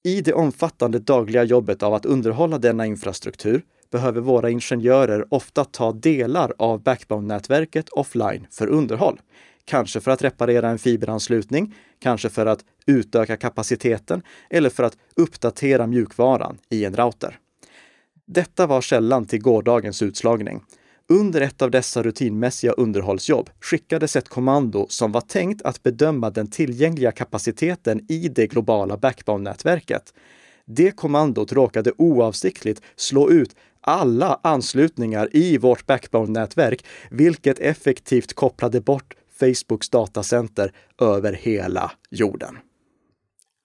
I 0.04 0.20
det 0.20 0.32
omfattande 0.32 0.98
dagliga 0.98 1.44
jobbet 1.44 1.82
av 1.82 1.94
att 1.94 2.06
underhålla 2.06 2.58
denna 2.58 2.86
infrastruktur 2.86 3.62
behöver 3.90 4.20
våra 4.20 4.50
ingenjörer 4.50 5.34
ofta 5.34 5.64
ta 5.64 5.92
delar 5.92 6.52
av 6.58 6.82
Backbone-nätverket 6.82 7.88
offline 7.88 8.46
för 8.50 8.66
underhåll. 8.66 9.20
Kanske 9.64 10.00
för 10.00 10.10
att 10.10 10.22
reparera 10.22 10.68
en 10.68 10.78
fiberanslutning, 10.78 11.74
kanske 11.98 12.28
för 12.28 12.46
att 12.46 12.64
utöka 12.86 13.36
kapaciteten 13.36 14.22
eller 14.50 14.70
för 14.70 14.82
att 14.82 14.96
uppdatera 15.16 15.86
mjukvaran 15.86 16.58
i 16.70 16.84
en 16.84 16.96
router. 16.96 17.38
Detta 18.26 18.66
var 18.66 18.80
källan 18.80 19.26
till 19.26 19.42
gårdagens 19.42 20.02
utslagning. 20.02 20.60
Under 21.10 21.40
ett 21.40 21.62
av 21.62 21.70
dessa 21.70 22.02
rutinmässiga 22.02 22.72
underhållsjobb 22.72 23.50
skickades 23.60 24.16
ett 24.16 24.28
kommando 24.28 24.86
som 24.88 25.12
var 25.12 25.20
tänkt 25.20 25.62
att 25.62 25.82
bedöma 25.82 26.30
den 26.30 26.50
tillgängliga 26.50 27.12
kapaciteten 27.12 28.00
i 28.08 28.28
det 28.28 28.46
globala 28.46 28.96
Backbone-nätverket. 28.96 30.14
Det 30.64 30.90
kommandot 30.90 31.52
råkade 31.52 31.92
oavsiktligt 31.98 32.82
slå 32.96 33.30
ut 33.30 33.56
alla 33.80 34.40
anslutningar 34.42 35.28
i 35.32 35.58
vårt 35.58 35.86
Backbone-nätverk, 35.86 36.84
vilket 37.10 37.58
effektivt 37.58 38.34
kopplade 38.34 38.80
bort 38.80 39.14
Facebooks 39.40 39.88
datacenter 39.88 40.72
över 41.00 41.32
hela 41.32 41.92
jorden. 42.10 42.58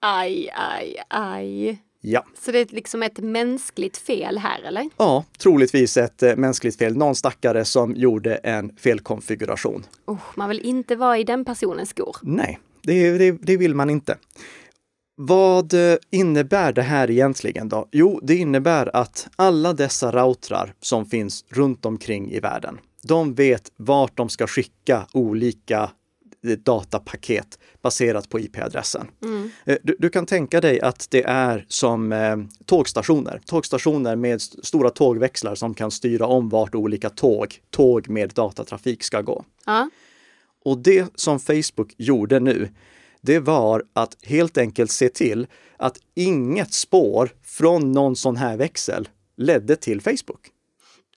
Aj, 0.00 0.50
aj, 0.54 0.96
aj. 1.08 1.78
Ja. 2.06 2.24
Så 2.44 2.52
det 2.52 2.58
är 2.58 2.66
liksom 2.70 3.02
ett 3.02 3.18
mänskligt 3.18 3.96
fel 3.96 4.38
här, 4.38 4.62
eller? 4.62 4.88
Ja, 4.96 5.24
troligtvis 5.38 5.96
ett 5.96 6.22
eh, 6.22 6.36
mänskligt 6.36 6.78
fel. 6.78 6.96
Någon 6.96 7.14
stackare 7.14 7.64
som 7.64 7.94
gjorde 7.96 8.34
en 8.34 8.76
felkonfiguration. 8.76 9.86
Oh, 10.06 10.20
man 10.34 10.48
vill 10.48 10.60
inte 10.60 10.96
vara 10.96 11.18
i 11.18 11.24
den 11.24 11.44
personens 11.44 11.88
skor. 11.88 12.16
Nej, 12.22 12.58
det, 12.82 13.18
det, 13.18 13.32
det 13.32 13.56
vill 13.56 13.74
man 13.74 13.90
inte. 13.90 14.16
Vad 15.16 15.74
eh, 15.74 15.96
innebär 16.10 16.72
det 16.72 16.82
här 16.82 17.10
egentligen 17.10 17.68
då? 17.68 17.88
Jo, 17.92 18.20
det 18.22 18.36
innebär 18.36 18.96
att 18.96 19.28
alla 19.36 19.72
dessa 19.72 20.12
routrar 20.12 20.74
som 20.80 21.06
finns 21.06 21.44
runt 21.48 21.86
omkring 21.86 22.32
i 22.32 22.40
världen, 22.40 22.78
de 23.02 23.34
vet 23.34 23.72
vart 23.76 24.16
de 24.16 24.28
ska 24.28 24.46
skicka 24.46 25.06
olika 25.12 25.90
datapaket 26.44 27.58
baserat 27.82 28.28
på 28.28 28.40
IP-adressen. 28.40 29.06
Mm. 29.22 29.50
Du, 29.82 29.96
du, 29.98 30.10
kan 30.10 30.26
tänka 30.26 30.60
dig 30.60 30.80
att 30.80 31.06
det 31.10 31.22
är 31.22 31.64
som 31.68 32.12
eh, 32.12 32.36
tågstationer. 32.64 33.40
Tågstationer 33.46 34.16
med 34.16 34.42
stora 34.42 34.90
tågväxlar 34.90 35.54
som 35.54 35.74
kan 35.74 35.90
styra 35.90 36.26
om 36.26 36.48
vart 36.48 36.74
olika 36.74 37.10
tåg, 37.10 37.60
tåg 37.70 38.08
med 38.08 38.30
datatrafik 38.30 39.02
ska 39.02 39.20
gå. 39.20 39.44
Ja. 39.66 39.90
Och 40.64 40.78
det 40.78 41.12
som 41.14 41.40
Facebook 41.40 41.94
gjorde 41.96 42.40
nu, 42.40 42.68
det 43.20 43.38
var 43.38 43.84
att 43.92 44.16
helt 44.22 44.58
enkelt 44.58 44.90
se 44.90 45.08
till 45.08 45.46
att 45.76 45.98
inget 46.14 46.72
spår 46.72 47.30
från 47.42 47.92
någon 47.92 48.16
sån 48.16 48.36
här 48.36 48.56
växel 48.56 49.08
ledde 49.36 49.76
till 49.76 50.00
Facebook. 50.00 50.50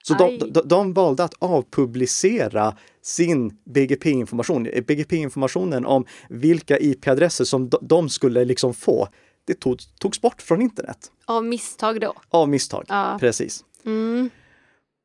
Så 0.08 0.14
de, 0.14 0.38
de, 0.52 0.62
de, 0.68 0.94
valde 0.94 1.24
att 1.24 1.34
avpublicera 1.40 2.78
sin 3.02 3.58
BGP-information, 3.64 4.64
BGP-informationen 4.88 5.86
om 5.86 6.06
vilka 6.30 6.80
IP-adresser 6.80 7.46
som 7.46 7.70
de, 7.82 8.10
skulle 8.10 8.46
liksom 8.46 8.74
få. 8.74 9.08
Det 9.46 9.54
tog, 9.54 9.80
togs 10.00 10.22
bort 10.22 10.42
från 10.42 10.62
internet. 10.62 11.12
Av 11.26 11.46
misstag 11.46 12.02
då? 12.02 12.14
Av 12.30 12.50
misstag, 12.50 12.86
ja. 12.88 13.18
precis. 13.20 13.64
Mm. 13.86 14.30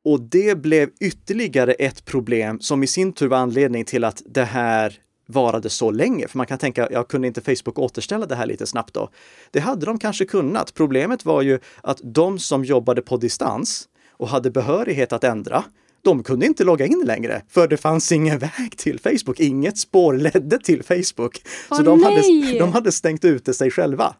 Och 0.05 0.21
det 0.21 0.55
blev 0.55 0.89
ytterligare 0.99 1.73
ett 1.73 2.05
problem 2.05 2.59
som 2.59 2.83
i 2.83 2.87
sin 2.87 3.13
tur 3.13 3.27
var 3.27 3.37
anledning 3.37 3.85
till 3.85 4.03
att 4.03 4.21
det 4.25 4.43
här 4.43 4.99
varade 5.27 5.69
så 5.69 5.91
länge. 5.91 6.27
För 6.27 6.37
man 6.37 6.47
kan 6.47 6.57
tänka, 6.57 6.87
ja, 6.91 7.03
kunde 7.03 7.27
inte 7.27 7.41
Facebook 7.41 7.79
återställa 7.79 8.25
det 8.25 8.35
här 8.35 8.45
lite 8.45 8.65
snabbt 8.65 8.93
då? 8.93 9.09
Det 9.51 9.59
hade 9.59 9.85
de 9.85 9.99
kanske 9.99 10.25
kunnat. 10.25 10.73
Problemet 10.73 11.25
var 11.25 11.41
ju 11.41 11.59
att 11.81 12.01
de 12.03 12.39
som 12.39 12.65
jobbade 12.65 13.01
på 13.01 13.17
distans, 13.17 13.87
och 14.23 14.29
hade 14.29 14.51
behörighet 14.51 15.13
att 15.13 15.23
ändra, 15.23 15.63
de 16.01 16.23
kunde 16.23 16.45
inte 16.45 16.63
logga 16.63 16.85
in 16.85 17.03
längre 17.05 17.41
för 17.49 17.67
det 17.67 17.77
fanns 17.77 18.11
ingen 18.11 18.39
väg 18.39 18.77
till 18.77 18.99
Facebook. 18.99 19.39
Inget 19.39 19.77
spår 19.77 20.13
ledde 20.13 20.59
till 20.59 20.83
Facebook. 20.83 21.41
Åh, 21.71 21.77
så 21.77 21.83
de 21.83 21.99
nej. 21.99 22.41
hade, 22.45 22.59
de 22.59 22.73
hade 22.73 22.91
stängt 22.91 23.25
ute 23.25 23.53
sig 23.53 23.71
själva. 23.71 24.15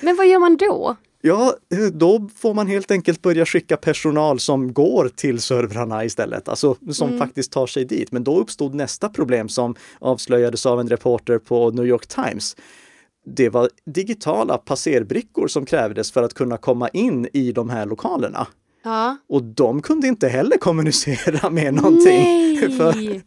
Men 0.00 0.16
vad 0.16 0.26
gör 0.28 0.38
man 0.38 0.56
då? 0.56 0.96
Ja, 1.20 1.54
då 1.92 2.28
får 2.36 2.54
man 2.54 2.66
helt 2.66 2.90
enkelt 2.90 3.22
börja 3.22 3.46
skicka 3.46 3.76
personal 3.76 4.40
som 4.40 4.72
går 4.72 5.10
till 5.14 5.40
servrarna 5.40 6.04
istället, 6.04 6.48
alltså 6.48 6.76
som 6.92 7.08
mm. 7.08 7.18
faktiskt 7.18 7.52
tar 7.52 7.66
sig 7.66 7.84
dit. 7.84 8.12
Men 8.12 8.24
då 8.24 8.38
uppstod 8.38 8.74
nästa 8.74 9.08
problem 9.08 9.48
som 9.48 9.74
avslöjades 9.98 10.66
av 10.66 10.80
en 10.80 10.88
reporter 10.88 11.38
på 11.38 11.70
New 11.70 11.86
York 11.86 12.06
Times. 12.06 12.56
Det 13.26 13.48
var 13.48 13.68
digitala 13.86 14.58
passerbrickor 14.58 15.48
som 15.48 15.66
krävdes 15.66 16.12
för 16.12 16.22
att 16.22 16.34
kunna 16.34 16.56
komma 16.56 16.88
in 16.88 17.28
i 17.32 17.52
de 17.52 17.70
här 17.70 17.86
lokalerna. 17.86 18.46
Ja. 18.82 19.16
Och 19.28 19.42
de 19.42 19.82
kunde 19.82 20.08
inte 20.08 20.28
heller 20.28 20.56
kommunicera 20.56 21.50
med 21.50 21.74
någonting. 21.74 22.24
Nej. 22.24 22.42
För, 22.78 23.22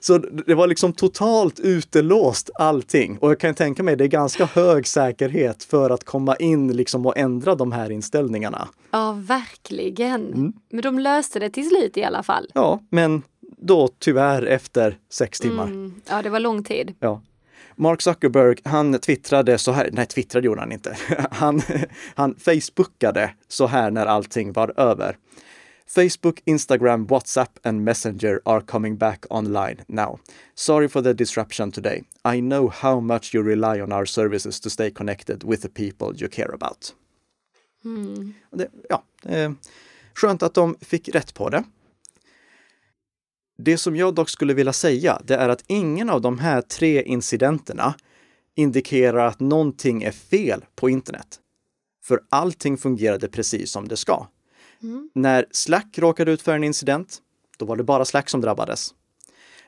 så 0.00 0.18
det 0.18 0.54
var 0.54 0.66
liksom 0.66 0.92
totalt 0.92 1.60
utelåst 1.60 2.50
allting. 2.54 3.18
Och 3.18 3.30
jag 3.30 3.40
kan 3.40 3.54
tänka 3.54 3.82
mig 3.82 3.96
det 3.96 4.04
är 4.04 4.08
ganska 4.08 4.44
hög 4.44 4.86
säkerhet 4.86 5.64
för 5.64 5.90
att 5.90 6.04
komma 6.04 6.36
in 6.36 6.76
liksom 6.76 7.06
och 7.06 7.18
ändra 7.18 7.54
de 7.54 7.72
här 7.72 7.90
inställningarna. 7.90 8.68
Ja, 8.90 9.12
verkligen. 9.12 10.26
Mm. 10.26 10.52
Men 10.70 10.82
de 10.82 10.98
löste 10.98 11.38
det 11.38 11.50
till 11.50 11.68
slut 11.68 11.96
i 11.96 12.04
alla 12.04 12.22
fall. 12.22 12.46
Ja, 12.54 12.80
men 12.90 13.22
då 13.58 13.88
tyvärr 13.98 14.46
efter 14.46 14.98
sex 15.10 15.40
timmar. 15.40 15.66
Mm. 15.66 15.94
Ja, 16.08 16.22
det 16.22 16.30
var 16.30 16.40
lång 16.40 16.64
tid. 16.64 16.94
Ja. 17.00 17.22
Mark 17.80 18.02
Zuckerberg, 18.02 18.58
han 18.64 18.98
twittrade 18.98 19.58
så 19.58 19.72
här, 19.72 19.90
nej 19.92 20.06
twittrade 20.06 20.46
gjorde 20.46 20.60
han 20.60 20.72
inte. 20.72 20.96
Han, 21.30 21.62
han 22.14 22.34
facebookade 22.34 23.34
så 23.48 23.66
här 23.66 23.90
när 23.90 24.06
allting 24.06 24.52
var 24.52 24.80
över. 24.80 25.16
Facebook, 25.86 26.42
Instagram, 26.44 27.06
WhatsApp 27.06 27.66
and 27.66 27.84
Messenger 27.84 28.40
are 28.44 28.60
coming 28.60 28.96
back 28.96 29.24
online 29.30 29.76
now. 29.88 30.20
Sorry 30.54 30.88
for 30.88 31.02
the 31.02 31.12
disruption 31.12 31.72
today. 31.72 32.02
I 32.34 32.40
know 32.40 32.72
how 32.72 33.00
much 33.00 33.34
you 33.34 33.44
rely 33.44 33.82
on 33.82 33.92
our 33.92 34.04
services 34.04 34.60
to 34.60 34.70
stay 34.70 34.90
connected 34.90 35.44
with 35.44 35.62
the 35.62 35.68
people 35.68 36.22
you 36.22 36.28
care 36.28 36.54
about. 36.54 36.94
Mm. 37.84 38.34
Det, 38.50 38.68
ja, 38.88 39.02
eh, 39.24 39.52
skönt 40.14 40.42
att 40.42 40.54
de 40.54 40.76
fick 40.80 41.08
rätt 41.08 41.34
på 41.34 41.48
det. 41.48 41.64
Det 43.62 43.78
som 43.78 43.96
jag 43.96 44.14
dock 44.14 44.28
skulle 44.28 44.54
vilja 44.54 44.72
säga, 44.72 45.20
det 45.24 45.34
är 45.34 45.48
att 45.48 45.64
ingen 45.66 46.10
av 46.10 46.20
de 46.20 46.38
här 46.38 46.62
tre 46.62 47.02
incidenterna 47.02 47.94
indikerar 48.54 49.26
att 49.26 49.40
någonting 49.40 50.02
är 50.02 50.10
fel 50.10 50.64
på 50.74 50.90
internet. 50.90 51.38
För 52.04 52.20
allting 52.28 52.76
fungerade 52.76 53.28
precis 53.28 53.70
som 53.70 53.88
det 53.88 53.96
ska. 53.96 54.26
Mm. 54.82 55.10
När 55.14 55.46
Slack 55.50 55.98
råkade 55.98 56.32
ut 56.32 56.42
för 56.42 56.54
en 56.54 56.64
incident, 56.64 57.18
då 57.58 57.64
var 57.64 57.76
det 57.76 57.84
bara 57.84 58.04
Slack 58.04 58.28
som 58.28 58.40
drabbades. 58.40 58.94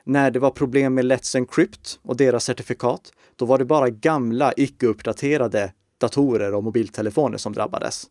När 0.03 0.31
det 0.31 0.39
var 0.39 0.51
problem 0.51 0.93
med 0.93 1.05
Let's 1.05 1.37
Encrypt 1.37 1.99
och 2.01 2.17
deras 2.17 2.43
certifikat, 2.43 3.11
då 3.35 3.45
var 3.45 3.57
det 3.57 3.65
bara 3.65 3.89
gamla, 3.89 4.53
icke-uppdaterade 4.57 5.71
datorer 5.97 6.53
och 6.53 6.63
mobiltelefoner 6.63 7.37
som 7.37 7.53
drabbades. 7.53 8.05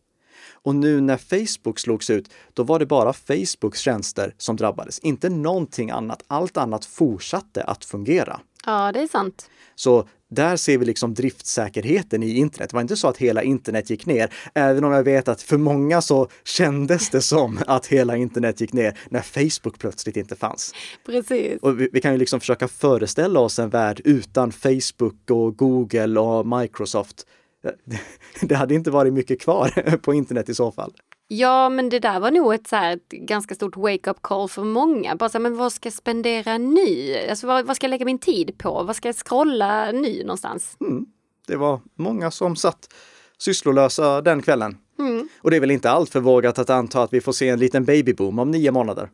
Och 0.53 0.75
nu 0.75 1.01
när 1.01 1.17
Facebook 1.17 1.79
slogs 1.79 2.09
ut, 2.09 2.29
då 2.53 2.63
var 2.63 2.79
det 2.79 2.85
bara 2.85 3.13
Facebooks 3.13 3.79
tjänster 3.79 4.35
som 4.37 4.55
drabbades, 4.55 4.99
inte 4.99 5.29
någonting 5.29 5.91
annat. 5.91 6.23
Allt 6.27 6.57
annat 6.57 6.85
fortsatte 6.85 7.63
att 7.63 7.85
fungera. 7.85 8.39
Ja, 8.65 8.91
det 8.91 8.99
är 8.99 9.07
sant. 9.07 9.49
Så 9.75 10.07
där 10.29 10.57
ser 10.57 10.77
vi 10.77 10.85
liksom 10.85 11.13
driftsäkerheten 11.13 12.23
i 12.23 12.37
internet. 12.37 12.69
Det 12.69 12.75
var 12.75 12.81
inte 12.81 12.95
så 12.95 13.07
att 13.07 13.17
hela 13.17 13.43
internet 13.43 13.89
gick 13.89 14.05
ner, 14.05 14.33
även 14.53 14.83
om 14.83 14.91
jag 14.91 15.03
vet 15.03 15.27
att 15.27 15.41
för 15.41 15.57
många 15.57 16.01
så 16.01 16.27
kändes 16.43 17.09
det 17.09 17.21
som 17.21 17.59
att 17.67 17.85
hela 17.85 18.17
internet 18.17 18.61
gick 18.61 18.73
ner 18.73 18.99
när 19.09 19.21
Facebook 19.21 19.79
plötsligt 19.79 20.17
inte 20.17 20.35
fanns. 20.35 20.73
Precis. 21.05 21.61
Och 21.61 21.81
vi, 21.81 21.89
vi 21.93 22.01
kan 22.01 22.11
ju 22.11 22.17
liksom 22.17 22.39
försöka 22.39 22.67
föreställa 22.67 23.39
oss 23.39 23.59
en 23.59 23.69
värld 23.69 24.01
utan 24.05 24.51
Facebook 24.51 25.31
och 25.31 25.57
Google 25.57 26.19
och 26.19 26.47
Microsoft 26.59 27.25
det 28.41 28.55
hade 28.55 28.75
inte 28.75 28.91
varit 28.91 29.13
mycket 29.13 29.41
kvar 29.41 29.97
på 30.01 30.13
internet 30.13 30.49
i 30.49 30.55
så 30.55 30.71
fall. 30.71 30.93
Ja, 31.27 31.69
men 31.69 31.89
det 31.89 31.99
där 31.99 32.19
var 32.19 32.31
nog 32.31 32.53
ett, 32.53 32.67
så 32.67 32.75
här, 32.75 32.93
ett 32.93 33.09
ganska 33.09 33.55
stort 33.55 33.77
wake-up 33.77 34.21
call 34.21 34.49
för 34.49 34.63
många. 34.63 35.15
Bara 35.15 35.29
så 35.29 35.37
här, 35.37 35.43
men 35.43 35.57
vad 35.57 35.73
ska 35.73 35.87
jag 35.87 35.93
spendera 35.93 36.57
nu? 36.57 37.17
Alltså, 37.29 37.47
vad, 37.47 37.65
vad, 37.65 37.75
ska 37.75 37.85
jag 37.85 37.89
lägga 37.89 38.05
min 38.05 38.19
tid 38.19 38.57
på? 38.57 38.83
Vad 38.83 38.95
ska 38.95 39.07
jag 39.07 39.15
scrolla 39.15 39.91
nu 39.91 40.21
någonstans? 40.23 40.77
Mm. 40.81 41.05
det 41.47 41.55
var 41.55 41.81
många 41.95 42.31
som 42.31 42.55
satt 42.55 42.93
sysslolösa 43.37 44.21
den 44.21 44.41
kvällen. 44.41 44.77
Mm. 44.99 45.29
Och 45.41 45.51
det 45.51 45.57
är 45.57 45.61
väl 45.61 45.71
inte 45.71 45.89
allt 45.89 46.09
för 46.09 46.19
vågat 46.19 46.59
att 46.59 46.69
anta 46.69 47.03
att 47.03 47.13
vi 47.13 47.21
får 47.21 47.31
se 47.31 47.49
en 47.49 47.59
liten 47.59 47.85
babyboom 47.85 48.39
om 48.39 48.51
nio 48.51 48.71
månader. 48.71 49.09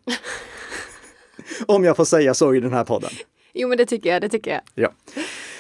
om 1.66 1.84
jag 1.84 1.98
får 1.98 2.06
säga 2.06 2.34
så 2.34 2.56
i 2.56 2.60
den 2.60 2.74
här 2.74 2.84
podden. 2.84 3.12
Jo, 3.54 3.68
men 3.68 3.78
det 3.78 3.86
tycker 3.86 4.10
jag, 4.10 4.22
det 4.22 4.30
tycker 4.30 4.52
jag. 4.52 4.62
Ja. 4.76 4.92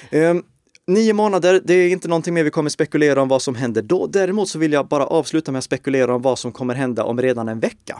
Ehm, 0.09 0.43
nio 0.89 1.13
månader, 1.13 1.61
det 1.63 1.73
är 1.73 1.89
inte 1.89 2.07
någonting 2.07 2.33
mer 2.33 2.43
vi 2.43 2.49
kommer 2.49 2.69
spekulera 2.69 3.21
om 3.21 3.27
vad 3.27 3.41
som 3.41 3.55
händer 3.55 3.81
då. 3.81 4.07
Däremot 4.07 4.49
så 4.49 4.59
vill 4.59 4.73
jag 4.73 4.87
bara 4.87 5.05
avsluta 5.05 5.51
med 5.51 5.59
att 5.59 5.65
spekulera 5.65 6.15
om 6.15 6.21
vad 6.21 6.39
som 6.39 6.51
kommer 6.51 6.75
hända 6.75 7.03
om 7.03 7.21
redan 7.21 7.47
en 7.49 7.59
vecka. 7.59 7.99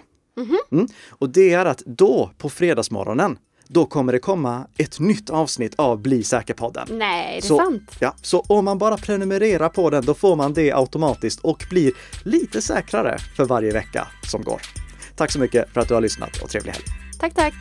Mm. 0.72 0.88
Och 1.10 1.30
det 1.30 1.54
är 1.54 1.66
att 1.66 1.84
då, 1.86 2.32
på 2.38 2.50
fredagsmorgonen, 2.50 3.38
då 3.68 3.86
kommer 3.86 4.14
det 4.14 4.20
komma 4.20 4.68
ett 4.78 5.00
nytt 5.00 5.30
avsnitt 5.30 5.74
av 5.76 6.02
Bli 6.02 6.24
säker-podden. 6.24 6.88
Nej, 6.92 7.32
det 7.32 7.38
är 7.38 7.48
Så, 7.48 7.58
sant. 7.58 7.92
ja, 8.00 8.16
så 8.22 8.40
om 8.40 8.66
man 8.66 8.78
bara 8.78 8.98
prenumererar 8.98 9.70
på 9.70 9.90
den, 9.90 10.06
då 10.06 10.14
får 10.14 10.36
man 10.36 10.54
det 10.54 10.72
automatiskt 10.72 11.40
och 11.40 11.66
blir 11.70 11.92
lite 12.24 12.62
säkrare 12.62 13.18
för 13.38 13.46
varje 13.46 13.72
vecka 13.72 14.08
som 14.32 14.44
går. 14.44 14.62
Tack 15.16 15.32
så 15.32 15.40
mycket 15.40 15.70
för 15.74 15.82
att 15.82 15.88
du 15.88 15.94
har 15.94 16.02
lyssnat 16.02 16.42
och 16.44 16.50
trevlig 16.50 16.72
helg! 16.72 16.86
Tack, 17.20 17.34
tack. 17.34 17.54